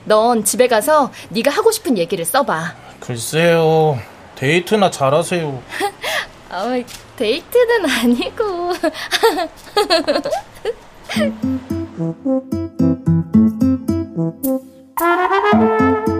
넌 0.07 0.45
집에 0.45 0.67
가서 0.67 1.13
네가 1.29 1.51
하고 1.51 1.71
싶은 1.71 1.99
얘기를 1.99 2.25
써봐. 2.25 2.75
글쎄요. 3.01 3.99
데이트나 4.37 4.91
잘하세요. 4.91 5.63
어, 6.49 6.85
데이트는 7.17 7.85
아니고. 7.85 8.73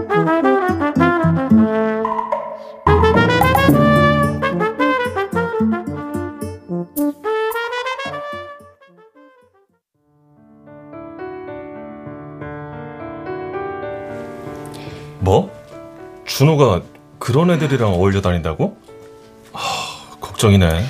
준호가 16.37 16.83
그런 17.19 17.51
애들이랑 17.51 17.95
어울려 17.95 18.21
다닌다고? 18.21 18.77
하, 19.55 20.19
걱정이네. 20.21 20.85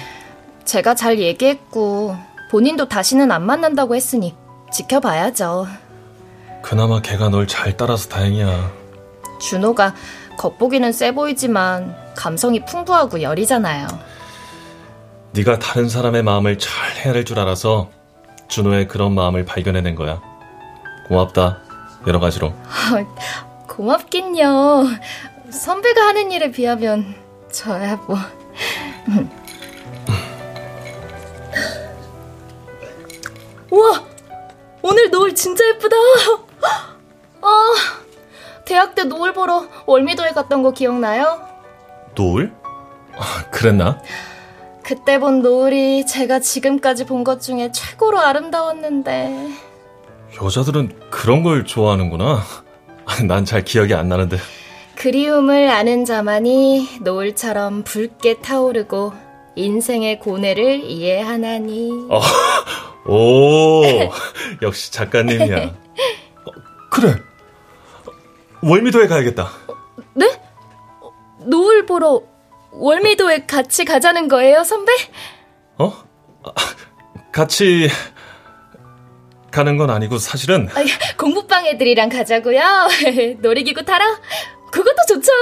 제가 0.65 0.97
잘 0.97 1.21
얘기했고 1.21 2.17
본인도 2.51 2.89
다시는 2.89 3.31
안 3.31 3.47
만난다고 3.47 3.95
했으니 3.95 4.35
지켜봐야죠. 4.73 5.69
그나마 6.63 7.01
걔가 7.01 7.29
널 7.29 7.47
잘 7.47 7.77
따라서 7.77 8.09
다행이야. 8.09 8.73
준호가 9.41 9.95
겉보기는 10.37 10.91
세 10.91 11.13
보이지만 11.13 11.95
감성이 12.17 12.65
풍부하고 12.65 13.23
여리잖아요. 13.23 13.87
네가 15.31 15.61
다른 15.61 15.89
사람의 15.89 16.25
마음을 16.25 16.59
잘 16.59 16.91
헤아릴 16.97 17.25
줄 17.25 17.39
알아서 17.39 17.89
준호의 18.49 18.89
그런 18.89 19.15
마음을 19.15 19.45
발견해낸 19.45 19.95
거야. 19.95 20.21
고맙다. 21.07 21.59
여러 22.09 22.19
가지로. 22.19 22.53
고맙긴요. 23.69 24.87
선배가 25.57 26.01
하는 26.09 26.31
일에 26.31 26.51
비하면 26.51 27.15
저야 27.51 27.97
뭐. 28.07 28.17
우와! 33.71 34.03
오늘 34.83 35.11
노을 35.11 35.35
진짜 35.35 35.67
예쁘다! 35.69 35.97
아, 37.43 37.75
대학 38.65 38.95
때 38.95 39.05
노을 39.05 39.33
보러 39.33 39.67
월미도에 39.87 40.31
갔던 40.33 40.63
거 40.63 40.73
기억나요? 40.73 41.41
노을? 42.15 42.53
아, 43.17 43.45
그랬나? 43.51 44.01
그때 44.83 45.19
본 45.19 45.43
노을이 45.43 46.07
제가 46.07 46.39
지금까지 46.39 47.07
본 47.07 47.25
것 47.25 47.41
중에 47.41 47.73
최고로 47.73 48.21
아름다웠는데. 48.21 49.51
여자들은 50.41 51.11
그런 51.11 51.43
걸 51.43 51.65
좋아하는구나. 51.65 52.43
난 53.27 53.45
잘 53.45 53.65
기억이 53.65 53.95
안 53.95 54.09
나는데. 54.09 54.37
그리움을 54.97 55.69
아는 55.71 56.05
자만이 56.05 57.01
노을처럼 57.03 57.85
붉게 57.85 58.41
타오르고 58.41 59.13
인생의 59.55 60.21
고뇌를 60.21 60.81
이해하나니. 60.85 62.09
어, 62.11 62.21
오, 63.11 63.83
역시 64.63 64.91
작가님이야. 64.93 65.65
어, 65.65 66.51
그래. 66.91 67.15
월미도에 68.63 69.07
가야겠다. 69.07 69.51
네? 70.15 70.41
노을 71.47 71.87
보러 71.87 72.23
월미도에 72.73 73.47
같이 73.47 73.85
가자는 73.85 74.29
거예요, 74.29 74.65
선배? 74.65 74.93
어? 75.79 75.93
같이 77.33 77.89
가는 79.51 79.77
건 79.79 79.91
아니고 79.91 80.19
사실은 80.19 80.69
아, 80.75 80.83
공부방 81.17 81.67
애들이랑 81.67 82.09
가자고요. 82.09 82.61
놀이기구 83.41 83.85
타러? 83.85 84.05
그것도 84.77 85.07
좋죠. 85.09 85.33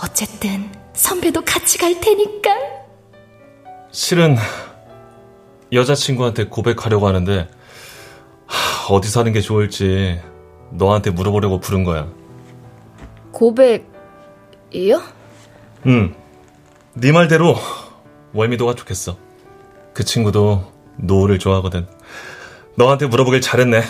어쨌든 0.00 0.70
선배도 0.92 1.44
같이 1.44 1.76
갈 1.76 2.00
테니까. 2.00 2.50
실은 3.90 4.36
여자친구한테 5.72 6.44
고백하려고 6.44 7.08
하는데 7.08 7.48
하, 8.46 8.94
어디서 8.94 9.20
하는 9.20 9.32
게 9.32 9.40
좋을지 9.40 10.22
너한테 10.70 11.10
물어보려고 11.10 11.58
부른 11.58 11.82
거야. 11.82 12.06
고백이요? 13.32 15.02
응. 15.86 16.14
네 16.94 17.10
말대로 17.10 17.56
월미도가 18.34 18.76
좋겠어. 18.76 19.16
그 19.94 20.04
친구도 20.04 20.72
노을을 20.96 21.40
좋아하거든. 21.40 21.88
너한테 22.76 23.06
물어보길 23.06 23.40
잘했네. 23.40 23.82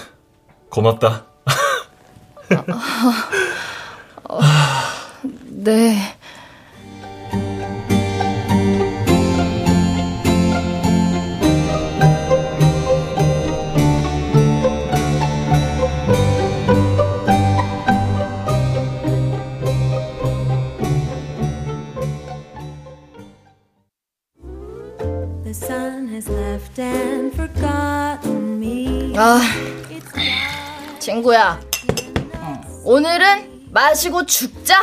고맙다. 0.71 1.27
어, 4.33 4.41
네. 5.45 5.99
아, 29.15 29.41
친구야. 30.99 31.61
오늘은 32.85 33.52
마시고 33.73 34.27
죽자. 34.27 34.81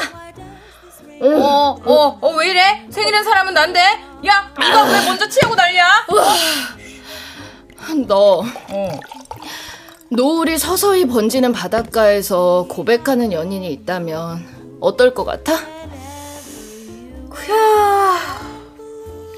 어, 1.21 1.79
어, 1.85 2.17
어, 2.21 2.29
왜 2.37 2.49
이래? 2.49 2.87
생일인 2.89 3.23
사람은 3.23 3.53
난데? 3.53 3.79
야, 4.25 4.51
네가 4.59 4.83
왜 4.83 5.05
먼저 5.05 5.29
취하고 5.29 5.53
난리야? 5.55 6.07
너, 8.07 8.39
어. 8.39 8.99
노을이 10.09 10.57
서서히 10.57 11.05
번지는 11.05 11.51
바닷가에서 11.51 12.65
고백하는 12.67 13.31
연인이 13.31 13.71
있다면 13.71 14.77
어떨 14.81 15.13
것 15.13 15.23
같아? 15.23 15.53
그야, 17.29 17.55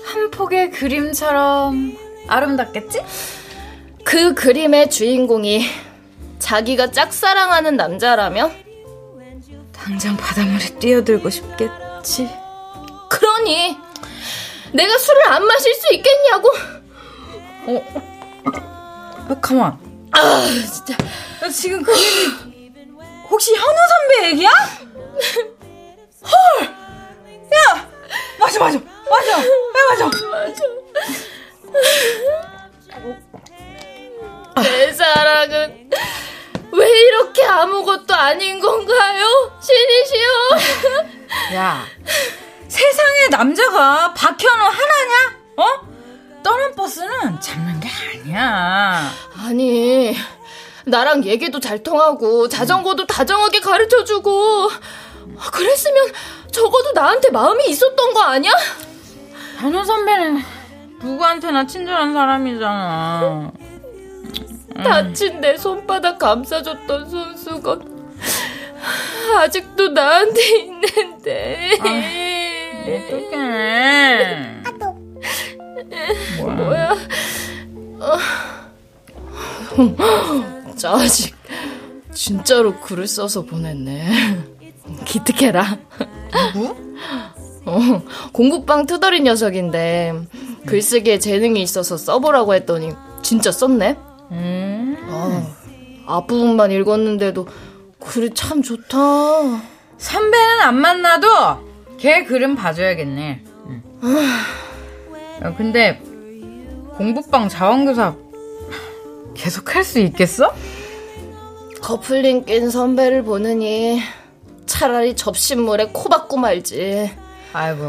한 0.06 0.32
폭의 0.32 0.72
그림처럼 0.72 1.98
아름답겠지? 2.28 3.02
그 4.06 4.34
그림의 4.34 4.90
주인공이 4.90 5.66
자기가 6.40 6.92
짝사랑하는 6.92 7.76
남자라면 7.76 8.71
당장 9.92 10.16
바닷물에 10.16 10.64
뛰어들고 10.80 11.30
싶겠지. 11.30 12.30
뻔히. 13.10 13.78
내가 14.72 14.98
술을 14.98 15.28
안 15.28 15.46
마실 15.46 15.74
수 15.74 15.94
있겠냐고. 15.94 16.50
어, 17.68 19.36
가만. 19.42 19.78
아, 20.14 20.46
진짜. 20.46 20.96
나 21.42 21.50
지금 21.50 21.84
그 21.84 21.92
얘기 21.92 22.72
혹시 23.30 23.54
현우 23.54 23.76
선배 23.90 24.30
얘기야? 24.30 24.50
헐! 26.24 26.64
야! 26.64 27.90
맞아, 28.40 28.60
맞아. 28.62 28.80
맞아. 28.80 29.32
야, 29.40 29.44
맞아. 29.90 30.06
맞아. 30.06 30.64
내 34.64 34.94
사랑은 34.94 35.90
왜 36.74 36.88
이렇게 37.08 37.44
아무것도 37.44 38.14
아닌 38.14 38.60
건가요? 38.60 39.52
신이시여. 39.60 40.30
야, 41.56 41.86
세상에 42.68 43.28
남자가 43.30 44.14
박현우 44.14 44.64
하나냐? 44.64 45.38
어? 45.58 45.66
떠난 46.44 46.74
버스는 46.76 47.40
잡는 47.40 47.80
게 47.80 47.90
아니야. 47.90 49.12
아니, 49.38 50.16
나랑 50.86 51.26
얘기도 51.26 51.60
잘 51.60 51.84
통하고 51.84 52.48
자전거도 52.48 53.06
다정하게 53.06 53.60
가르쳐주고 53.60 54.70
그랬으면 55.52 56.08
적어도 56.52 56.92
나한테 56.94 57.30
마음이 57.30 57.66
있었던 57.68 58.14
거 58.14 58.22
아니야? 58.22 58.52
현우 59.60 59.84
선배는 59.86 60.42
누구한테나 61.02 61.68
친절한 61.68 62.14
사람이잖아. 62.14 63.52
다친 64.84 65.42
내 65.42 65.58
손바닥 65.58 66.20
감싸줬던 66.20 67.10
손수건. 67.10 68.02
아직도 69.38 69.90
나한테 69.90 70.42
있는데. 70.60 71.70
어떡해. 72.84 74.62
뭐야? 76.44 76.96
어. 78.00 78.18
짜식 80.76 81.36
진짜로 82.14 82.76
글을 82.82 83.08
써서 83.08 83.44
보냈네. 83.44 84.10
기특해라. 85.06 85.78
누구? 86.54 86.76
어, 87.66 88.02
공부방 88.34 88.86
투덜이 88.88 89.22
녀석인데 89.22 90.14
글쓰기에 90.66 91.20
재능이 91.20 91.62
있어서 91.62 91.96
써보라고 91.96 92.56
했더니 92.56 92.92
진짜 93.22 93.52
썼네 93.52 93.96
음. 94.32 94.98
아, 95.10 95.46
앞부분만 96.08 96.72
읽었는데도 96.72 97.48
글이 98.00 98.34
참 98.34 98.62
좋다. 98.62 98.98
선배는 99.98 100.62
안 100.62 100.76
만나도 100.76 101.28
걔 101.98 102.24
글은 102.24 102.56
봐줘야겠네. 102.56 103.44
응. 103.68 103.84
야, 105.44 105.54
근데 105.56 106.02
공부방 106.96 107.50
자원교사 107.50 108.16
계속 109.36 109.76
할 109.76 109.84
수 109.84 110.00
있겠어? 110.00 110.54
커플링 111.82 112.46
낀 112.46 112.70
선배를 112.70 113.24
보느니 113.24 114.02
차라리 114.66 115.16
접신물에 115.16 115.90
코 115.92 116.10
박고 116.10 116.38
말지. 116.38 117.12
아이고. 117.54 117.82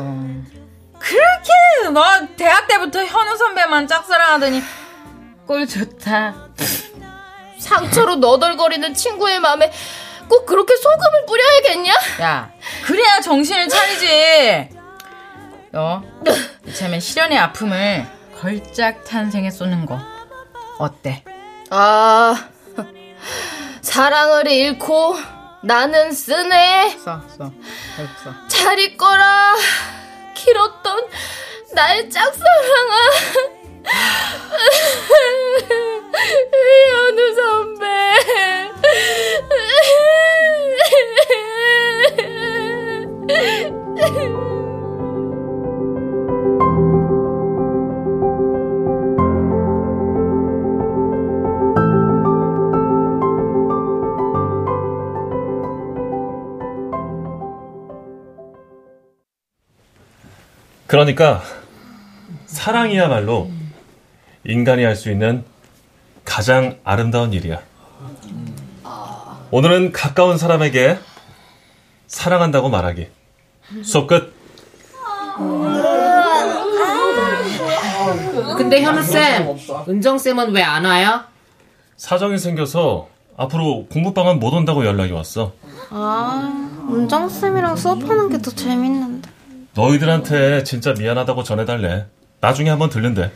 그렇게 0.99 1.91
너 1.93 2.03
대학 2.37 2.67
때부터 2.69 3.05
현우 3.05 3.37
선배만 3.37 3.87
짝사랑하더니 3.87 4.61
꼴 5.53 5.67
좋다. 5.69 6.49
상처로 7.59 8.17
너덜거리는 8.17 8.95
친구의 8.95 9.38
마음에 9.38 9.71
꼭 10.27 10.47
그렇게 10.47 10.75
소금을 10.75 11.27
뿌려야겠냐? 11.27 11.93
야, 12.23 12.51
그래야 12.87 13.21
정신을 13.21 13.69
차리지. 13.69 14.71
너 15.71 16.03
이참에 16.67 16.99
실연의 17.01 17.37
아픔을 17.37 18.07
걸작 18.41 19.05
탄생에 19.05 19.51
쏘는 19.51 19.85
거 19.85 20.01
어때? 20.79 21.23
아, 21.69 22.49
사랑을 23.83 24.47
잃고 24.49 25.17
나는 25.65 26.12
쓰네. 26.12 26.97
써, 26.97 27.21
써, 27.29 27.53
써. 28.25 28.49
잘 28.49 28.79
있거라. 28.79 29.55
길었던 30.35 31.09
나의 31.75 32.09
짝사랑아. 32.09 33.62
현우 36.90 37.35
선배. 37.35 37.87
그러니까 60.87 61.42
사랑이야말로 62.45 63.51
인간이 64.45 64.85
할 64.85 64.97
수 64.97 65.11
있는 65.11 65.45
가장 66.25 66.79
아름다운 66.85 67.33
일이야. 67.33 67.61
오늘은 69.51 69.93
가까운 69.93 70.39
사람에게 70.39 70.99
사랑한다고 72.07 72.69
말하기. 72.71 73.09
수업 73.85 74.07
끝. 74.07 74.35
근데 78.57 78.83
현우 78.83 79.03
쌤, 79.03 79.57
은정 79.89 80.19
쌤은 80.19 80.53
왜 80.55 80.63
안 80.63 80.85
와요? 80.85 81.23
사정이 81.97 82.39
생겨서 82.39 83.09
앞으로 83.37 83.87
공부방은 83.91 84.39
못 84.39 84.53
온다고 84.53 84.85
연락이 84.85 85.13
왔어. 85.13 85.53
아, 85.91 86.53
은정 86.91 87.29
쌤이랑 87.29 87.77
수업하는 87.77 88.29
게 88.29 88.39
더 88.39 88.51
재밌는데. 88.51 89.29
너희들한테 89.75 90.65
진짜 90.65 90.93
미안하다고 90.99 91.43
전해달래. 91.45 92.07
나중에 92.41 92.71
한번 92.71 92.91
들른대. 92.91 93.31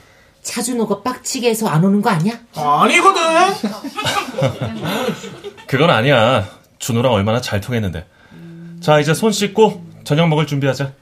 차준호가 0.46 1.02
빡치게 1.02 1.50
해서 1.50 1.66
안 1.68 1.84
오는 1.84 2.00
거 2.00 2.08
아니야? 2.08 2.34
아니거든. 2.54 3.20
그건 5.66 5.90
아니야. 5.90 6.46
준호랑 6.78 7.12
얼마나 7.12 7.40
잘 7.40 7.60
통했는데. 7.60 8.06
자, 8.80 9.00
이제 9.00 9.12
손 9.12 9.32
씻고 9.32 9.84
저녁 10.04 10.28
먹을 10.28 10.46
준비하자. 10.46 10.92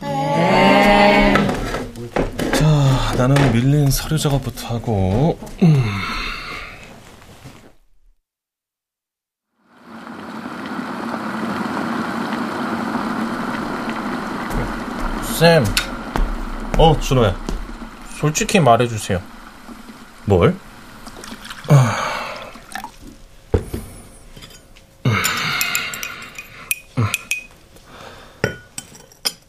네. 0.00 1.34
자, 2.54 3.14
나는 3.16 3.52
밀린 3.52 3.88
서류 3.90 4.18
작업부터 4.18 4.74
하고. 4.74 5.38
음. 5.62 5.84
쌤, 15.38 15.64
어, 16.78 16.98
준호야. 17.00 17.41
솔직히 18.22 18.60
말해주세요. 18.60 19.20
뭘? 20.26 20.54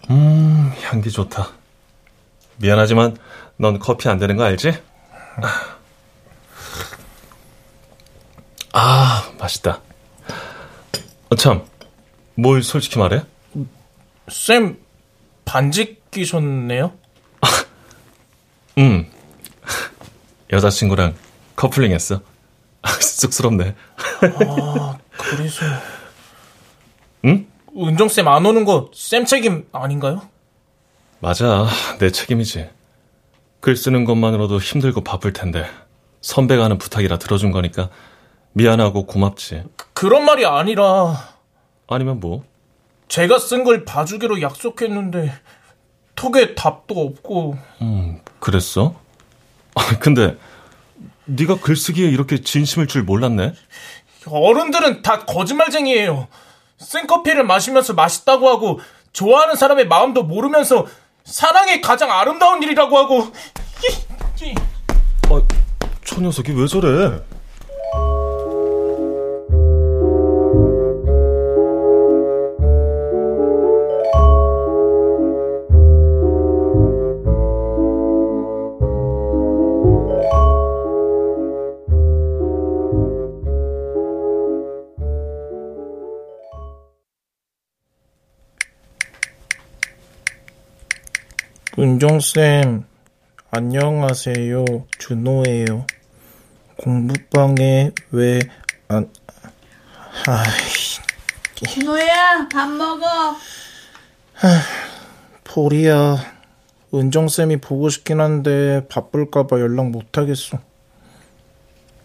음, 0.09 0.73
향기 0.81 1.11
좋다. 1.11 1.49
미안하지만 2.57 3.15
넌 3.57 3.77
커피 3.77 4.09
안 4.09 4.17
되는 4.17 4.35
거 4.35 4.43
알지? 4.43 4.73
아, 8.73 9.31
맛있다. 9.37 9.81
어, 11.29 11.35
참, 11.35 11.63
뭘 12.33 12.63
솔직히 12.63 12.97
말해? 12.97 13.23
쌤, 14.29 14.79
반지 15.45 16.01
끼셨네요? 16.09 17.02
음, 18.77 19.07
여자친구랑 20.51 21.15
커플링 21.55 21.91
했어. 21.91 22.21
쑥스럽네. 22.99 23.75
아, 24.21 24.97
그래서. 25.17 25.65
응? 27.25 27.47
은정쌤 27.75 28.27
안 28.27 28.45
오는 28.45 28.65
거 28.65 28.91
쌤 28.93 29.25
책임 29.25 29.65
아닌가요? 29.71 30.21
맞아, 31.19 31.67
내 31.99 32.11
책임이지. 32.11 32.69
글 33.61 33.75
쓰는 33.77 34.03
것만으로도 34.03 34.59
힘들고 34.59 35.01
바쁠 35.01 35.31
텐데 35.31 35.65
선배가 36.21 36.65
하는 36.65 36.77
부탁이라 36.77 37.17
들어준 37.17 37.51
거니까 37.51 37.89
미안하고 38.51 39.05
고맙지. 39.05 39.63
그 39.93 40.07
런 40.07 40.25
말이 40.25 40.45
아니라 40.45 41.29
아니면 41.87 42.19
뭐? 42.19 42.43
제가 43.07 43.39
쓴 43.39 43.63
걸 43.63 43.85
봐주기로 43.85 44.41
약속했는데 44.41 45.31
톡에 46.15 46.55
답도 46.55 46.99
없고. 46.99 47.57
음, 47.81 48.21
그랬어? 48.39 48.95
아, 49.75 49.99
근데 49.99 50.37
네가 51.25 51.59
글쓰기에 51.59 52.07
이렇게 52.09 52.41
진심일 52.41 52.87
줄 52.87 53.03
몰랐네. 53.03 53.53
어른들은 54.27 55.01
다 55.01 55.25
거짓말쟁이에요. 55.25 56.27
쓴 56.77 57.07
커피를 57.07 57.43
마시면서 57.43 57.93
맛있다고 57.93 58.49
하고 58.49 58.79
좋아하는 59.11 59.55
사람의 59.55 59.87
마음도 59.87 60.23
모르면서 60.23 60.85
사랑이 61.23 61.81
가장 61.81 62.11
아름다운 62.11 62.61
일이라고 62.61 62.97
하고. 62.97 63.31
아, 65.29 65.41
저 66.05 66.21
녀석이 66.21 66.51
왜 66.53 66.67
저래? 66.67 67.21
은정쌤, 92.07 92.83
안녕하세요. 93.49 94.65
준호예요. 94.99 95.85
공부방에 96.75 97.91
왜 98.11 98.39
안, 98.89 99.09
아이, 100.27 100.43
준호야, 101.55 102.49
밥 102.51 102.67
먹어. 102.71 103.37
보리야. 105.45 106.17
은정쌤이 106.93 107.61
보고 107.61 107.87
싶긴 107.87 108.19
한데 108.19 108.85
바쁠까봐 108.89 109.61
연락 109.61 109.89
못하겠어. 109.91 110.57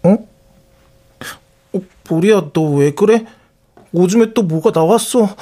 어? 0.04 0.10
어 1.72 1.80
보리야, 2.04 2.52
너 2.52 2.62
왜 2.76 2.92
그래? 2.92 3.26
오줌에 3.92 4.32
또 4.32 4.44
뭐가 4.44 4.70
나왔어? 4.72 5.34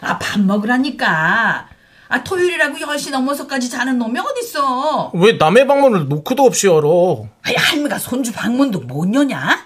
아, 0.00 0.16
밥 0.18 0.38
먹으라니까. 0.40 1.67
아, 2.08 2.24
토요일이라고 2.24 2.76
10시 2.78 3.10
넘어서까지 3.10 3.68
자는 3.68 3.98
놈이 3.98 4.18
어딨어. 4.18 5.10
왜 5.14 5.32
남의 5.32 5.66
방문을 5.66 6.08
노크도 6.08 6.42
없이 6.42 6.66
열어? 6.66 7.26
아니, 7.42 7.54
할미가 7.56 7.98
손주 7.98 8.32
방문도 8.32 8.80
못 8.80 9.12
여냐? 9.14 9.64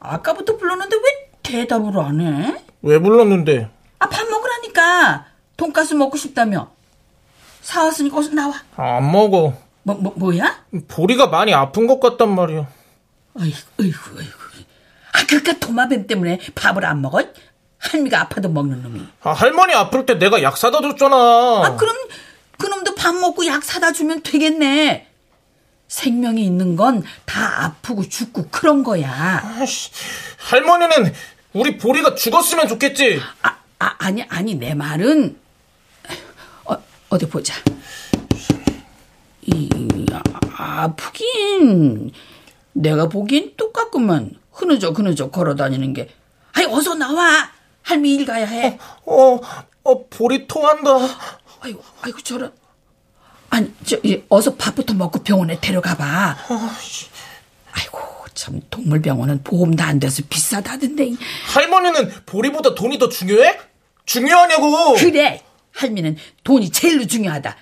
아까부터 0.00 0.56
불렀는데 0.56 0.96
왜 0.96 1.02
대답을 1.42 1.98
안 2.00 2.20
해? 2.20 2.64
왜 2.82 2.98
불렀는데? 2.98 3.70
아, 4.00 4.08
밥 4.08 4.28
먹으라니까. 4.28 5.26
돈가스 5.56 5.94
먹고 5.94 6.16
싶다며. 6.16 6.70
사왔으니까 7.62 8.18
어서 8.18 8.30
나와. 8.30 8.54
아, 8.76 8.96
안 8.96 9.10
먹어. 9.10 9.54
뭐, 9.84 9.94
뭐, 9.94 10.12
뭐야? 10.16 10.64
보리가 10.88 11.28
많이 11.28 11.54
아픈 11.54 11.86
것 11.86 12.00
같단 12.00 12.34
말이야. 12.34 12.66
아이고, 13.38 13.56
아이고, 13.80 13.98
아이고. 14.18 14.32
아, 15.12 15.26
그니까 15.28 15.52
도마뱀 15.60 16.06
때문에 16.08 16.40
밥을 16.56 16.84
안 16.84 17.00
먹어? 17.00 17.22
할미가 17.78 18.20
아파도 18.22 18.48
먹는 18.48 18.82
놈이. 18.82 19.00
아, 19.22 19.32
할머니 19.32 19.74
아플 19.74 20.06
때 20.06 20.14
내가 20.18 20.42
약 20.42 20.56
사다 20.56 20.80
줬잖아. 20.80 21.16
아, 21.16 21.76
그럼 21.76 21.94
그놈도 22.58 22.94
밥 22.94 23.14
먹고 23.14 23.46
약 23.46 23.62
사다 23.62 23.92
주면 23.92 24.22
되겠네. 24.22 25.08
생명이 25.88 26.44
있는 26.44 26.74
건 26.74 27.04
다 27.26 27.64
아프고 27.66 28.08
죽고 28.08 28.48
그런 28.50 28.82
거야. 28.82 29.56
아씨, 29.60 29.90
할머니는 30.38 31.12
우리 31.52 31.76
보리가 31.78 32.14
죽었으면 32.16 32.66
좋겠지. 32.66 33.20
아, 33.42 33.56
아 33.78 33.94
아니 33.98 34.22
아니 34.24 34.54
내 34.54 34.74
말은 34.74 35.38
어, 36.64 36.76
어디 37.10 37.28
보자. 37.28 37.54
이 39.42 39.68
아, 40.56 40.82
아프긴 40.84 42.10
내가 42.72 43.08
보기엔 43.08 43.52
똑같구만. 43.56 44.32
흐느적 44.52 44.98
흐느적 44.98 45.30
걸어다니는 45.30 45.92
게. 45.92 46.08
아니 46.52 46.66
어서 46.66 46.94
나와. 46.94 47.50
할미 47.86 48.14
일 48.16 48.26
가야 48.26 48.46
해. 48.46 48.78
어, 49.06 49.40
어, 49.84 50.06
보리 50.08 50.48
토한다. 50.48 50.90
아이고, 51.60 51.82
아이고 52.02 52.20
저런. 52.22 52.52
아니, 53.48 53.72
저, 53.86 53.96
이, 54.02 54.22
어서 54.28 54.56
밥부터 54.56 54.92
먹고 54.94 55.22
병원에 55.22 55.58
데려가 55.60 55.96
봐. 55.96 56.36
아이고, 57.72 57.98
참 58.34 58.60
동물병원은 58.70 59.44
보험도 59.44 59.84
안 59.84 60.00
돼서 60.00 60.22
비싸다던데. 60.28 61.12
할머니는 61.54 62.12
보리보다 62.26 62.74
돈이 62.74 62.98
더 62.98 63.08
중요해? 63.08 63.56
중요하냐고. 64.04 64.94
그래. 64.94 65.44
할미는 65.72 66.16
돈이 66.42 66.70
제일로 66.70 67.06
중요하다. 67.06 67.56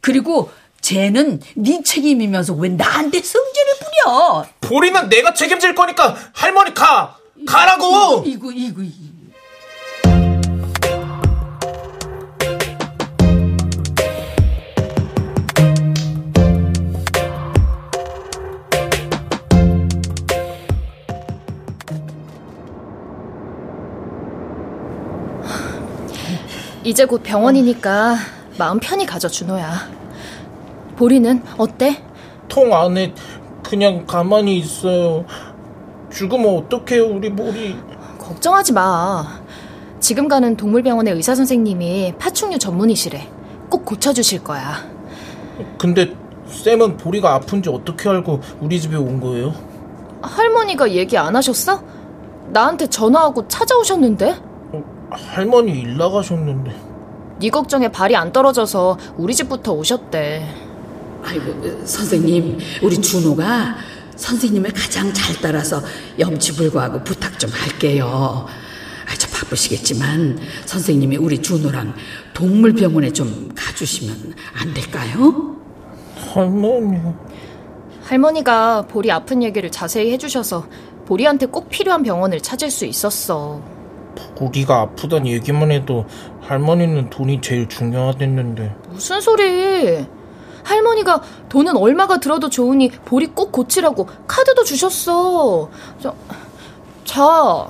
그리고 0.00 0.50
쟤는 0.80 1.40
네 1.54 1.82
책임이면서 1.84 2.54
왜 2.54 2.68
나한테 2.70 3.20
성질을 3.22 3.72
부려? 3.78 4.44
보리는 4.60 5.08
내가 5.08 5.34
책임질 5.34 5.76
거니까 5.76 6.16
할머니 6.32 6.74
가. 6.74 7.16
가라고. 7.46 8.24
이구 8.26 8.52
이구 8.52 8.82
이 8.82 9.07
이제 26.88 27.04
곧 27.04 27.22
병원이니까 27.22 28.16
마음 28.56 28.80
편히 28.80 29.04
가져, 29.04 29.28
준호야. 29.28 29.90
보리는 30.96 31.42
어때? 31.58 32.02
통 32.48 32.72
안에 32.72 33.12
그냥 33.62 34.06
가만히 34.06 34.56
있어요. 34.56 35.26
죽으면 36.10 36.56
어떡해요, 36.56 37.08
우리 37.08 37.30
보리. 37.30 37.76
걱정하지 38.18 38.72
마. 38.72 39.22
지금 40.00 40.28
가는 40.28 40.56
동물병원의 40.56 41.12
의사 41.12 41.34
선생님이 41.34 42.14
파충류 42.18 42.58
전문이시래. 42.58 43.28
꼭 43.68 43.84
고쳐주실 43.84 44.42
거야. 44.42 44.76
근데 45.76 46.14
쌤은 46.46 46.96
보리가 46.96 47.34
아픈지 47.34 47.68
어떻게 47.68 48.08
알고 48.08 48.40
우리 48.62 48.80
집에 48.80 48.96
온 48.96 49.20
거예요? 49.20 49.52
할머니가 50.22 50.90
얘기 50.92 51.18
안 51.18 51.36
하셨어? 51.36 51.82
나한테 52.46 52.86
전화하고 52.86 53.46
찾아오셨는데? 53.46 54.47
할머니 55.10 55.80
일 55.80 55.96
나가셨는데. 55.96 56.74
네 57.40 57.50
걱정에 57.50 57.88
발이 57.88 58.16
안 58.16 58.32
떨어져서 58.32 58.98
우리 59.16 59.34
집부터 59.34 59.72
오셨대. 59.72 60.46
아이고 61.22 61.84
선생님, 61.84 62.58
우리 62.82 63.00
준호가 63.00 63.76
선생님을 64.16 64.72
가장 64.72 65.12
잘 65.12 65.36
따라서 65.40 65.80
염치불구하고 66.18 67.04
부탁 67.04 67.38
좀 67.38 67.50
할게요. 67.50 68.46
아, 69.06 69.14
저 69.16 69.28
바쁘시겠지만 69.28 70.38
선생님이 70.66 71.16
우리 71.16 71.40
준호랑 71.40 71.94
동물병원에 72.34 73.12
좀 73.12 73.50
가주시면 73.54 74.34
안 74.60 74.74
될까요? 74.74 75.56
할머니. 76.34 76.98
할머니가 78.02 78.82
보리 78.82 79.10
아픈 79.10 79.42
얘기를 79.42 79.70
자세히 79.70 80.12
해주셔서 80.12 80.66
보리한테 81.06 81.46
꼭 81.46 81.68
필요한 81.70 82.02
병원을 82.02 82.40
찾을 82.40 82.70
수 82.70 82.84
있었어. 82.84 83.62
보리가 84.36 84.80
아프단 84.80 85.26
얘기만 85.26 85.70
해도 85.70 86.06
할머니는 86.40 87.10
돈이 87.10 87.40
제일 87.40 87.68
중요하댔는데. 87.68 88.74
무슨 88.90 89.20
소리? 89.20 90.06
할머니가 90.64 91.22
돈은 91.48 91.76
얼마가 91.76 92.18
들어도 92.18 92.50
좋으니 92.50 92.90
보리 92.90 93.26
꼭 93.26 93.52
고치라고 93.52 94.06
카드도 94.26 94.64
주셨어. 94.64 95.68
저, 95.98 96.14
자. 97.04 97.68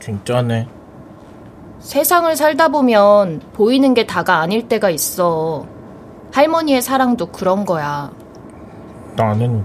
진짜네. 0.00 0.68
세상을 1.80 2.34
살다 2.36 2.68
보면 2.68 3.40
보이는 3.52 3.94
게 3.94 4.06
다가 4.06 4.40
아닐 4.40 4.68
때가 4.68 4.90
있어. 4.90 5.66
할머니의 6.32 6.82
사랑도 6.82 7.26
그런 7.26 7.64
거야. 7.64 8.10
나는 9.16 9.64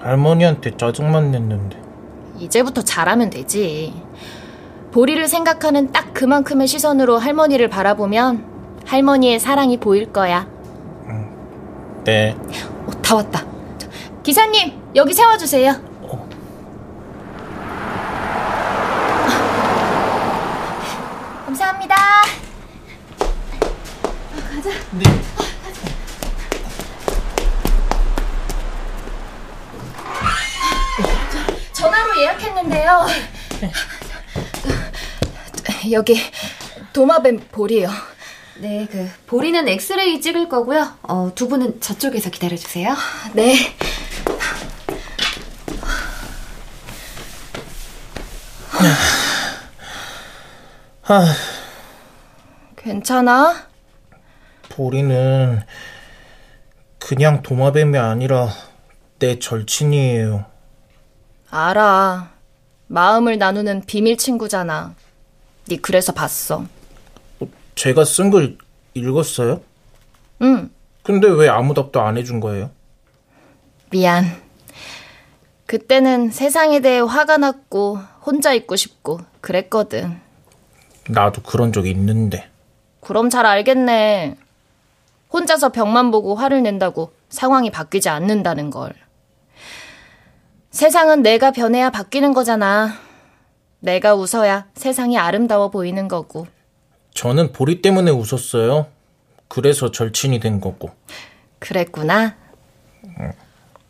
할머니한테 0.00 0.76
짜증만 0.76 1.30
냈는데. 1.30 1.82
이제부터 2.38 2.82
잘하면 2.82 3.30
되지. 3.30 3.94
보리를 4.94 5.26
생각하는 5.26 5.90
딱 5.90 6.14
그만큼의 6.14 6.68
시선으로 6.68 7.18
할머니를 7.18 7.68
바라보면 7.68 8.78
할머니의 8.86 9.40
사랑이 9.40 9.76
보일 9.78 10.12
거야. 10.12 10.46
네. 12.04 12.36
어, 12.86 12.92
다 13.02 13.16
왔다. 13.16 13.44
기사님, 14.22 14.80
여기 14.94 15.12
세워주세요. 15.12 15.72
감사합니다. 21.44 21.96
가자. 24.48 24.70
네. 24.92 25.04
전화로 31.72 32.20
예약했는데요. 32.20 33.06
여기 35.92 36.16
도마뱀 36.92 37.48
볼이요. 37.52 37.88
네, 38.58 38.86
그 38.90 39.10
보리는 39.26 39.66
엑스레이 39.66 40.20
찍을 40.20 40.48
거고요. 40.48 40.96
어, 41.02 41.32
두 41.34 41.48
분은 41.48 41.80
저쪽에서 41.80 42.30
기다려 42.30 42.56
주세요. 42.56 42.94
네. 43.32 43.54
아, 51.06 51.34
괜찮아? 52.76 53.66
보리는 54.70 55.62
그냥 56.98 57.42
도마뱀이 57.42 57.98
아니라 57.98 58.48
내 59.18 59.38
절친이에요. 59.38 60.46
알아. 61.50 62.30
마음을 62.86 63.38
나누는 63.38 63.84
비밀 63.86 64.16
친구잖아. 64.16 64.94
네 65.68 65.76
그래서 65.76 66.12
봤어. 66.12 66.64
제가 67.74 68.04
쓴 68.04 68.30
걸 68.30 68.56
읽었어요? 68.94 69.60
응. 70.42 70.70
근데 71.02 71.28
왜 71.28 71.48
아무 71.48 71.74
답도 71.74 72.00
안 72.00 72.16
해준 72.16 72.40
거예요? 72.40 72.70
미안. 73.90 74.24
그때는 75.66 76.30
세상에 76.30 76.80
대해 76.80 77.00
화가 77.00 77.38
났고 77.38 77.98
혼자 78.24 78.52
있고 78.52 78.76
싶고 78.76 79.20
그랬거든. 79.40 80.20
나도 81.08 81.42
그런 81.42 81.72
적 81.72 81.86
있는데. 81.86 82.48
그럼 83.00 83.28
잘 83.30 83.44
알겠네. 83.46 84.36
혼자서 85.32 85.70
벽만 85.70 86.10
보고 86.10 86.34
화를 86.34 86.62
낸다고 86.62 87.12
상황이 87.28 87.70
바뀌지 87.70 88.08
않는다는 88.08 88.70
걸. 88.70 88.94
세상은 90.70 91.22
내가 91.22 91.50
변해야 91.50 91.90
바뀌는 91.90 92.32
거잖아. 92.34 92.94
내가 93.84 94.14
웃어야 94.14 94.66
세상이 94.74 95.18
아름다워 95.18 95.68
보이는 95.68 96.08
거고. 96.08 96.46
저는 97.12 97.52
보리 97.52 97.82
때문에 97.82 98.10
웃었어요. 98.10 98.86
그래서 99.46 99.90
절친이 99.90 100.40
된 100.40 100.58
거고. 100.58 100.90
그랬구나. 101.58 102.34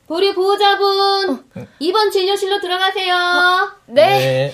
보리 0.08 0.34
보호자분, 0.34 1.44
이번 1.78 2.10
진료실로 2.10 2.60
들어가세요. 2.60 3.14
네. 3.86 4.52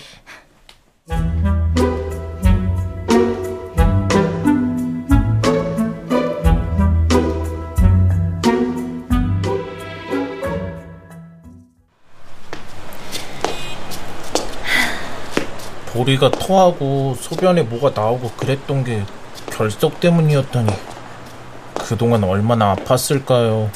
보리가 16.10 16.30
토하고 16.30 17.14
소변에 17.14 17.62
뭐가 17.62 17.92
나오고 18.00 18.30
그랬던 18.32 18.84
게 18.84 19.04
결석 19.50 20.00
때문이었다니. 20.00 20.72
그동안 21.74 22.24
얼마나 22.24 22.74
아팠을까요? 22.74 23.68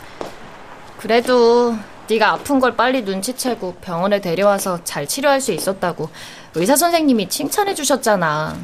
그래도 0.99 1.77
네가 2.09 2.33
아픈 2.33 2.59
걸 2.59 2.77
빨리 2.77 3.03
눈치채고 3.03 3.75
병원에 3.81 4.21
데려와서 4.21 4.83
잘 4.85 5.07
치료할 5.07 5.41
수 5.41 5.53
있었다고 5.53 6.09
의사 6.55 6.75
선생님이 6.77 7.29
칭찬해 7.29 7.75
주셨잖아. 7.75 8.57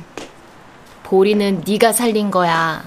보리는 1.05 1.63
네가 1.67 1.93
살린 1.93 2.31
거야. 2.31 2.83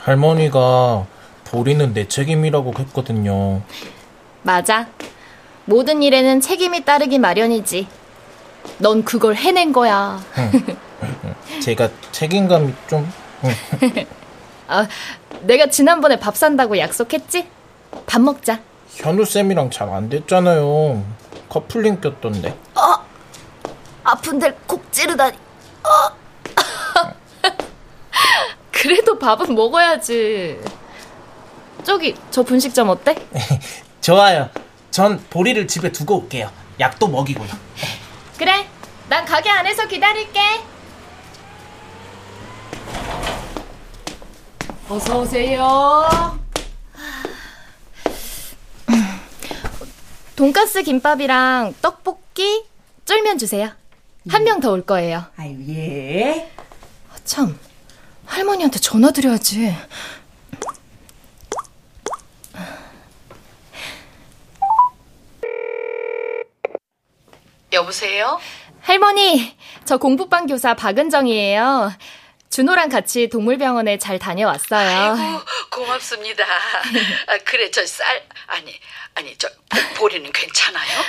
할머니가 0.00 1.06
보리는 1.44 1.92
내 1.94 2.06
책임이라고 2.06 2.74
했거든요. 2.78 3.62
맞아. 4.42 4.86
모든 5.64 6.02
일에는 6.02 6.40
책임이 6.40 6.84
따르기 6.84 7.18
마련이지. 7.18 7.88
넌 8.78 9.02
그걸 9.04 9.34
해낸 9.34 9.72
거야. 9.72 10.20
제가 11.62 11.88
책임감이 12.12 12.74
좀. 12.88 13.10
아, 14.68 14.86
내가 15.42 15.66
지난번에 15.66 16.18
밥 16.18 16.36
산다고 16.36 16.78
약속했지? 16.78 17.48
밥 18.06 18.20
먹자. 18.20 18.60
현우 18.94 19.24
쌤이랑 19.24 19.70
잘 19.70 19.88
안 19.88 20.08
됐잖아요. 20.08 21.02
커플링 21.48 22.00
꼈던데. 22.00 22.50
어! 22.74 23.04
아픈 24.04 24.38
데를 24.38 24.56
콕 24.66 24.90
찌르다니. 24.92 25.36
어! 25.84 26.16
그래도 28.70 29.18
밥은 29.18 29.54
먹어야지. 29.54 30.58
저기, 31.84 32.14
저 32.30 32.42
분식점 32.42 32.88
어때? 32.90 33.14
좋아요. 34.00 34.50
전 34.90 35.22
보리를 35.30 35.66
집에 35.68 35.90
두고 35.90 36.18
올게요. 36.22 36.50
약도 36.80 37.08
먹이고요. 37.08 37.48
그래, 38.38 38.68
난 39.08 39.24
가게 39.24 39.50
안에서 39.50 39.86
기다릴게. 39.88 40.40
어서 44.88 45.20
오세요. 45.20 46.08
돈가스 50.36 50.82
김밥이랑 50.82 51.74
떡볶이, 51.82 52.64
쫄면 53.04 53.38
주세요. 53.38 53.70
한 54.30 54.44
명 54.44 54.60
더 54.60 54.70
올 54.70 54.82
거예요. 54.84 55.24
아유, 55.36 55.56
예. 55.68 56.50
참, 57.24 57.58
할머니한테 58.26 58.78
전화 58.78 59.10
드려야지. 59.10 59.74
여보세요? 67.88 68.38
할머니, 68.82 69.56
저 69.84 69.96
공부방 69.96 70.46
교사 70.46 70.74
박은정이에요. 70.74 71.92
준호랑 72.50 72.88
같이 72.88 73.28
동물병원에 73.28 73.98
잘 73.98 74.18
다녀왔어요. 74.18 75.12
아이고, 75.12 75.40
고맙습니다. 75.70 76.44
아, 77.26 77.38
그래, 77.44 77.70
저 77.70 77.84
쌀, 77.86 78.26
아니, 78.46 78.78
아니, 79.14 79.36
저, 79.36 79.48
보리는 79.96 80.30
괜찮아요? 80.32 81.00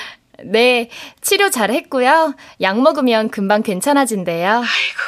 네, 0.46 0.90
치료 1.22 1.50
잘 1.50 1.72
했고요. 1.72 2.36
약 2.62 2.80
먹으면 2.82 3.30
금방 3.30 3.62
괜찮아진대요. 3.62 4.50
아이고, 4.50 5.00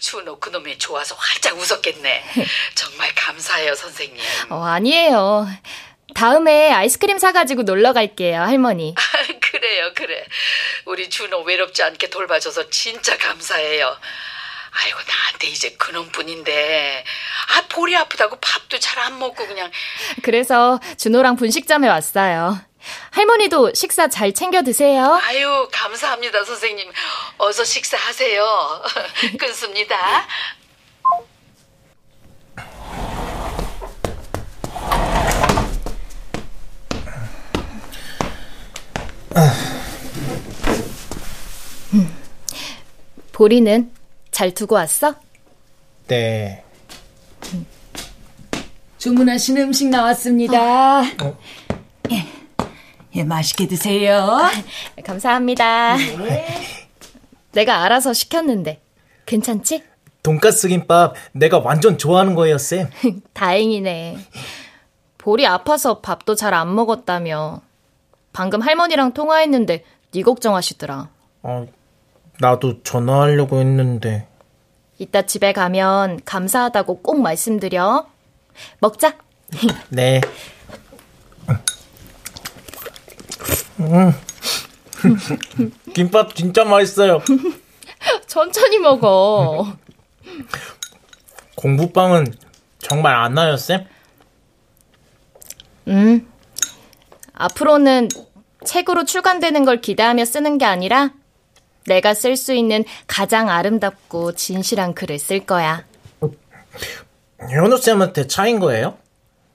준호 0.00 0.38
그놈이 0.38 0.78
좋아서 0.78 1.14
활짝 1.16 1.56
웃었겠네. 1.56 2.24
정말 2.74 3.12
감사해요, 3.14 3.74
선생님. 3.74 4.22
어, 4.50 4.62
아니에요. 4.64 5.48
다음에 6.14 6.72
아이스크림 6.72 7.18
사가지고 7.18 7.62
놀러 7.62 7.92
갈게요, 7.92 8.40
할머니. 8.40 8.94
그래요, 9.40 9.92
그래. 9.94 10.24
우리 10.86 11.08
준호 11.10 11.40
외롭지 11.42 11.82
않게 11.82 12.10
돌봐줘서 12.10 12.70
진짜 12.70 13.16
감사해요. 13.18 13.96
아이고, 14.70 14.98
나한테 15.06 15.48
이제 15.48 15.70
그놈뿐인데. 15.78 17.04
아, 17.56 17.62
볼이 17.68 17.96
아프다고 17.96 18.36
밥도 18.40 18.78
잘 18.78 18.98
안 18.98 19.18
먹고 19.18 19.46
그냥. 19.46 19.70
그래서 20.22 20.80
준호랑 20.98 21.36
분식점에 21.36 21.88
왔어요. 21.88 22.58
할머니도 23.10 23.74
식사 23.74 24.08
잘 24.08 24.32
챙겨 24.32 24.62
드세요. 24.62 25.20
아유, 25.22 25.68
감사합니다, 25.72 26.44
선생님. 26.44 26.90
어서 27.38 27.64
식사하세요. 27.64 28.82
끊습니다. 29.38 30.26
음. 41.94 42.08
보리는 43.32 43.90
잘 44.30 44.52
두고 44.52 44.74
왔어? 44.74 45.14
네. 46.08 46.64
주문하신 48.98 49.58
음식 49.58 49.88
나왔습니다. 49.88 51.04
예. 52.10 52.26
예, 53.14 53.24
맛있게 53.24 53.66
드세요. 53.68 54.40
감사합니다. 55.04 55.96
내가 57.52 57.82
알아서 57.84 58.12
시켰는데 58.12 58.80
괜찮지? 59.26 59.82
돈가스 60.22 60.68
김밥 60.68 61.14
내가 61.32 61.58
완전 61.58 61.96
좋아하는 61.96 62.34
거예요, 62.34 62.58
쌤. 62.58 62.90
다행이네. 63.34 64.16
볼이 65.16 65.46
아파서 65.46 66.00
밥도 66.00 66.34
잘 66.34 66.54
안 66.54 66.74
먹었다며. 66.74 67.60
방금 68.38 68.60
할머니랑 68.62 69.14
통화했는데 69.14 69.82
네 70.12 70.22
걱정하시더라. 70.22 71.08
아, 71.42 71.66
나도 72.38 72.84
전화하려고 72.84 73.58
했는데. 73.58 74.28
이따 74.96 75.22
집에 75.22 75.52
가면 75.52 76.20
감사하다고 76.24 77.02
꼭 77.02 77.20
말씀드려. 77.20 78.06
먹자. 78.78 79.16
네. 79.90 80.20
음. 83.80 84.12
김밥 85.92 86.36
진짜 86.36 86.64
맛있어요. 86.64 87.20
천천히 88.28 88.78
먹어. 88.78 89.66
공부방은 91.56 92.32
정말 92.78 93.16
안 93.16 93.36
와요, 93.36 93.56
쌤? 93.56 93.84
음. 95.88 96.28
앞으로는 97.38 98.08
책으로 98.64 99.04
출간되는 99.04 99.64
걸 99.64 99.80
기대하며 99.80 100.24
쓰는 100.24 100.58
게 100.58 100.64
아니라 100.64 101.10
내가 101.86 102.14
쓸 102.14 102.36
수 102.36 102.52
있는 102.52 102.84
가장 103.06 103.48
아름답고 103.48 104.32
진실한 104.32 104.94
글을 104.94 105.18
쓸 105.18 105.40
거야. 105.40 105.84
현우 107.50 107.78
쌤한테 107.78 108.26
차인 108.26 108.58
거예요? 108.60 108.98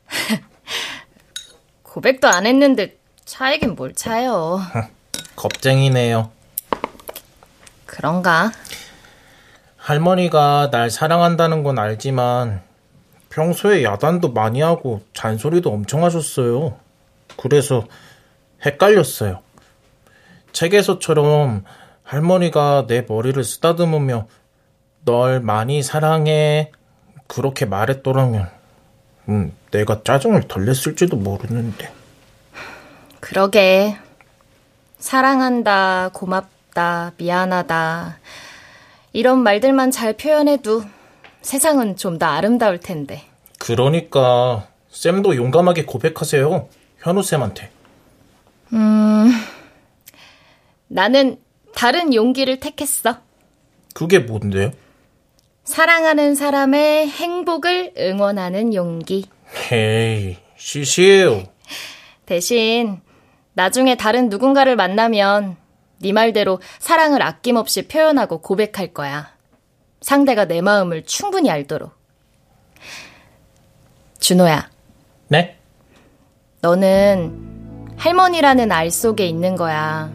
고백도 1.83 2.27
안 2.27 2.45
했는데 2.45 2.97
차이긴 3.25 3.75
뭘 3.75 3.93
차요. 3.93 4.61
겁쟁이네요. 5.35 6.31
그런가? 7.85 8.51
할머니가 9.77 10.69
날 10.71 10.89
사랑한다는 10.89 11.63
건 11.63 11.77
알지만 11.77 12.61
평소에 13.29 13.83
야단도 13.83 14.31
많이 14.31 14.61
하고 14.61 15.01
잔소리도 15.13 15.69
엄청 15.71 16.03
하셨어요. 16.03 16.77
그래서 17.37 17.85
헷갈렸어요. 18.65 19.39
책에서처럼 20.51 21.63
할머니가 22.03 22.85
내 22.87 23.03
머리를 23.07 23.43
쓰다듬으며 23.43 24.27
널 25.05 25.39
많이 25.41 25.81
사랑해 25.83 26.71
그렇게 27.27 27.65
말했더라면 27.65 28.49
음, 29.29 29.53
내가 29.71 30.03
짜증을 30.03 30.47
덜 30.47 30.65
냈을지도 30.65 31.15
모르는데. 31.17 31.91
그러게. 33.19 33.97
사랑한다, 34.99 36.09
고맙다, 36.13 37.13
미안하다. 37.17 38.17
이런 39.13 39.39
말들만 39.39 39.91
잘 39.91 40.13
표현해도 40.13 40.83
세상은 41.41 41.95
좀 41.97 42.19
더 42.19 42.25
아름다울 42.27 42.79
텐데. 42.79 43.23
그러니까 43.59 44.67
쌤도 44.89 45.35
용감하게 45.35 45.85
고백하세요. 45.85 46.69
현우 46.99 47.21
쌤한테. 47.23 47.69
음, 48.73 49.31
나는 50.87 51.39
다른 51.75 52.13
용기를 52.13 52.59
택했어. 52.59 53.17
그게 53.93 54.19
뭔데요? 54.19 54.71
사랑하는 55.63 56.35
사람의 56.35 57.07
행복을 57.07 57.93
응원하는 57.97 58.73
용기. 58.73 59.25
헤이, 59.71 60.37
시시해요. 60.57 61.43
대신 62.25 62.99
나중에 63.53 63.95
다른 63.95 64.29
누군가를 64.29 64.75
만나면 64.75 65.57
네 65.99 66.11
말대로 66.11 66.59
사랑을 66.79 67.21
아낌없이 67.21 67.87
표현하고 67.87 68.41
고백할 68.41 68.93
거야. 68.93 69.31
상대가 70.01 70.45
내 70.45 70.61
마음을 70.61 71.03
충분히 71.05 71.49
알도록. 71.49 71.93
준호야. 74.19 74.69
네? 75.29 75.57
너는 76.61 77.52
할머니라는 77.97 78.71
알 78.71 78.91
속에 78.91 79.25
있는 79.27 79.55
거야. 79.55 80.11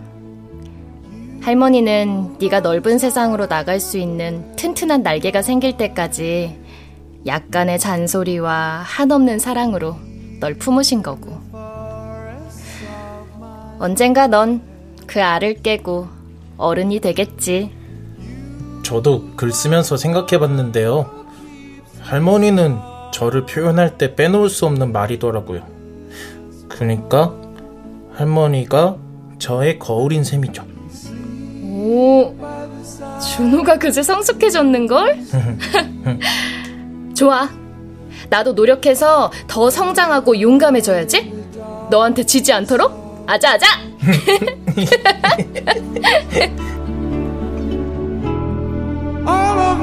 할머니는 1.42 2.36
네가 2.40 2.60
넓은 2.60 2.98
세상으로 2.98 3.46
나갈 3.46 3.80
수 3.80 3.98
있는 3.98 4.54
튼튼한 4.56 5.02
날개가 5.02 5.42
생길 5.42 5.76
때까지 5.76 6.58
약간의 7.26 7.78
잔소리와 7.78 8.82
한없는 8.84 9.38
사랑으로 9.38 9.96
널 10.40 10.54
품으신 10.54 11.02
거고. 11.02 11.38
언젠가 13.78 14.26
넌 14.26 14.78
그 15.08 15.22
알을 15.22 15.62
깨고 15.62 16.06
어른이 16.58 17.00
되겠지. 17.00 17.72
저도 18.84 19.30
글 19.36 19.50
쓰면서 19.50 19.96
생각해 19.96 20.38
봤는데요. 20.38 21.10
할머니는 22.00 22.78
저를 23.12 23.46
표현할 23.46 23.98
때 23.98 24.14
빼놓을 24.14 24.50
수 24.50 24.66
없는 24.66 24.92
말이더라고요. 24.92 25.62
그러니까 26.68 27.34
할머니가 28.18 28.96
저의 29.38 29.78
거울인 29.78 30.24
셈이죠. 30.24 30.66
오, 31.62 32.34
준호가 33.20 33.78
그제 33.78 34.02
성숙해졌는걸? 34.02 35.20
좋아. 37.14 37.48
나도 38.28 38.54
노력해서 38.54 39.30
더 39.46 39.70
성장하고 39.70 40.40
용감해져야지. 40.40 41.32
너한테 41.90 42.26
지지 42.26 42.52
않도록. 42.52 43.24
아자, 43.28 43.52
아자! 43.52 43.66
All 49.28 49.58
of 49.60 49.82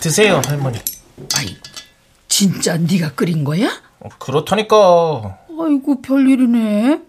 드세요, 0.00 0.40
할머니. 0.46 0.78
아이, 1.36 1.56
진짜 2.28 2.76
네가 2.76 3.12
끓인 3.12 3.44
거야? 3.44 3.68
어, 4.00 4.08
그렇다니까. 4.18 5.38
아이고 5.60 6.00
별일이네. 6.00 7.00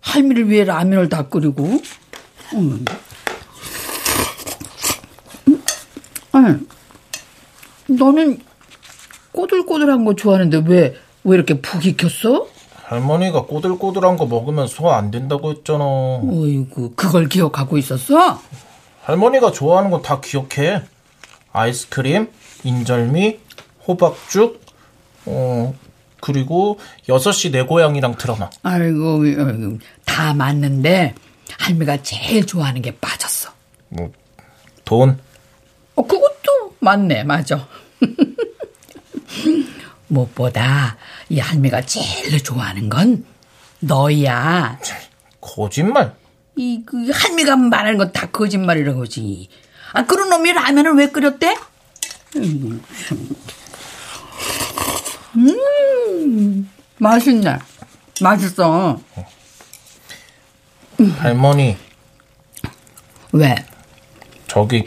할미를 0.00 0.48
위해 0.48 0.64
라면을 0.64 1.08
다 1.10 1.28
끓이고. 1.28 1.80
음. 2.54 2.84
아니, 6.32 6.56
너는 7.88 8.38
꼬들꼬들한 9.32 10.04
거 10.04 10.14
좋아하는데 10.14 10.62
왜, 10.66 10.94
왜 11.24 11.34
이렇게 11.36 11.60
푹 11.60 11.84
익혔어? 11.84 12.46
할머니가 12.84 13.42
꼬들꼬들한 13.46 14.16
거 14.16 14.26
먹으면 14.26 14.66
소화 14.66 14.96
안 14.96 15.10
된다고 15.10 15.50
했잖아. 15.52 15.84
어이구, 15.84 16.92
그걸 16.96 17.28
기억하고 17.28 17.76
있었어? 17.78 18.40
할머니가 19.02 19.52
좋아하는 19.52 19.90
건 19.90 20.02
다 20.02 20.20
기억해. 20.20 20.82
아이스크림, 21.52 22.30
인절미, 22.64 23.40
호박죽, 23.86 24.60
어, 25.26 25.74
그리고 26.20 26.78
6시 27.08 27.50
내 27.52 27.62
고향이랑 27.62 28.16
드라마. 28.16 28.50
아이고, 28.62 29.22
아이고, 29.22 29.78
다 30.04 30.34
맞는데, 30.34 31.14
할미가 31.58 32.02
제일 32.02 32.46
좋아하는 32.46 32.82
게 32.82 32.96
빠졌어. 32.98 33.50
뭐, 33.88 34.12
돈? 34.84 35.18
어, 35.94 36.06
그것도 36.06 36.76
맞네, 36.80 37.24
맞아. 37.24 37.66
무엇보다 40.08 40.96
이 41.28 41.38
할미가 41.38 41.82
제일 41.82 42.42
좋아하는 42.42 42.88
건 42.88 43.24
너야. 43.80 44.78
거짓말? 45.40 46.14
이, 46.56 46.82
그, 46.84 47.10
할미가 47.10 47.56
말하는 47.56 47.96
건 47.98 48.12
다 48.12 48.26
거짓말이란 48.30 48.96
거지. 48.98 49.48
아, 49.92 50.04
그런 50.04 50.28
놈이 50.28 50.52
라면을 50.52 50.94
왜 50.94 51.08
끓였대? 51.08 51.56
음, 52.36 52.82
음 55.36 56.70
맛있네. 56.98 57.58
맛있어. 58.20 59.00
할머니. 61.18 61.76
왜? 63.32 63.54
저기, 64.46 64.84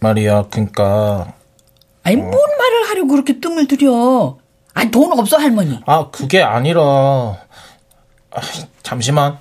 말이야, 0.00 0.44
그니까. 0.50 1.34
아니, 2.02 2.16
뭔 2.16 2.32
말을 2.32 2.88
하려고 2.88 3.08
그렇게 3.08 3.40
뜸을 3.40 3.66
들여. 3.66 4.38
아니, 4.72 4.90
돈 4.90 5.18
없어, 5.18 5.36
할머니. 5.36 5.80
아, 5.86 6.10
그게 6.10 6.42
아니라. 6.42 6.82
아, 6.82 8.40
잠시만. 8.82 9.38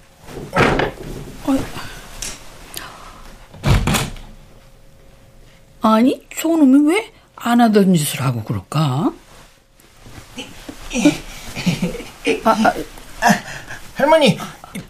아니, 5.83 6.21
저놈이 6.39 6.89
왜 6.91 7.13
안 7.35 7.59
하던 7.59 7.93
짓을 7.95 8.21
하고 8.21 8.41
그럴까? 8.43 9.11
아, 12.45 12.49
아, 12.51 12.73
할머니, 13.95 14.39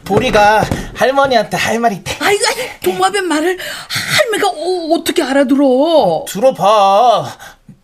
보리가 0.06 0.64
할머니한테 0.96 1.58
할 1.58 1.80
말이 1.80 1.96
있대. 1.96 2.16
아이고, 2.20 2.44
동화변 2.84 3.28
말을 3.28 3.58
할머니가 3.90 4.50
어, 4.50 4.96
어떻게 4.96 5.24
알아들어? 5.24 6.26
들어봐. 6.28 7.38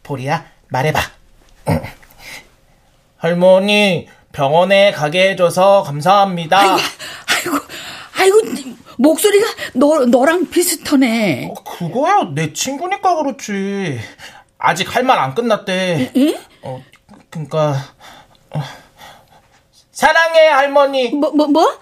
보리야, 0.04 0.46
말해봐. 0.68 1.00
할머니, 3.18 4.08
병원에 4.32 4.92
가게 4.92 5.30
해줘서 5.32 5.82
감사합니다. 5.84 6.60
아이고, 6.60 6.78
아이고, 7.26 7.58
아이고 8.20 8.38
목소리가 9.04 9.48
너, 9.76 10.06
너랑 10.06 10.50
비슷하네. 10.50 11.50
어, 11.52 11.64
그거야, 11.64 12.30
내 12.36 12.52
친구니까 12.52 13.16
그렇지. 13.16 13.98
아직 14.58 14.94
할 14.94 15.04
말 15.06 15.18
안 15.20 15.34
끝났대. 15.34 16.12
응? 16.18 16.36
어, 16.64 16.84
그니까, 17.30 17.76
어. 18.52 18.62
사랑해, 19.92 20.48
할머니. 20.48 21.12
뭐, 21.12 21.32
뭐, 21.32 21.48
뭐? 21.48 21.80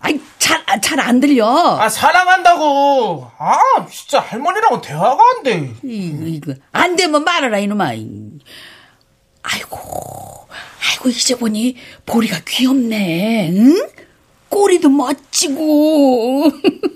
아이, 0.00 0.20
잘, 0.38 0.60
잘 0.80 0.98
안 0.98 1.20
들려. 1.20 1.46
아, 1.46 1.88
사랑한다고. 1.88 3.30
아, 3.38 3.58
진짜 3.88 4.18
할머니랑은 4.18 4.80
대화가 4.80 5.22
안 5.36 5.42
돼. 5.44 5.72
이거, 5.84 6.24
이거. 6.26 6.54
안 6.72 6.96
되면 6.96 7.22
말하라, 7.22 7.58
이놈아. 7.60 7.84
아이고, 9.44 10.48
아이고, 10.90 11.08
이제 11.10 11.36
보니 11.36 11.76
보리가 12.06 12.40
귀엽네, 12.44 13.50
응? 13.52 13.88
꼬리도 14.48 14.88
멋지고. 14.88 16.50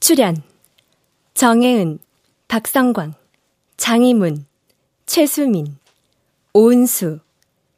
출연 0.00 0.42
정혜은, 1.34 2.00
박성광, 2.48 3.14
장희문, 3.76 4.46
최수민, 5.06 5.76
오은수, 6.52 7.20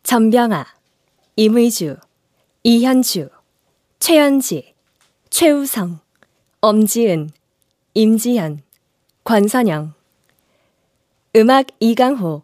전병아, 0.02 0.64
임의주, 1.36 1.96
이현주, 2.62 3.28
최연지, 3.98 4.74
최우성, 5.28 5.99
엄지은, 6.62 7.30
임지현, 7.94 8.60
권선영. 9.24 9.94
음악 11.36 11.68
이강호, 11.80 12.42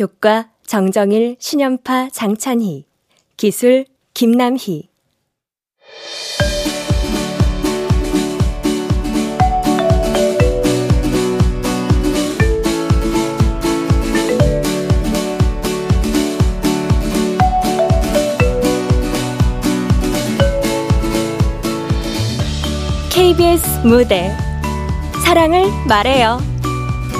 효과 0.00 0.50
정정일, 0.64 1.36
신연파 1.38 2.08
장찬희, 2.08 2.86
기술 3.36 3.84
김남희. 4.14 4.88
KBS 23.20 23.80
무대 23.84 24.34
사랑을 25.22 25.64
말해요. 25.86 26.38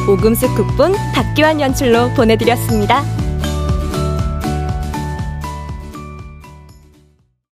오금숙 0.08 0.54
국분 0.56 0.94
박기환 1.14 1.60
연출로 1.60 2.08
보내드렸습니다. 2.14 3.04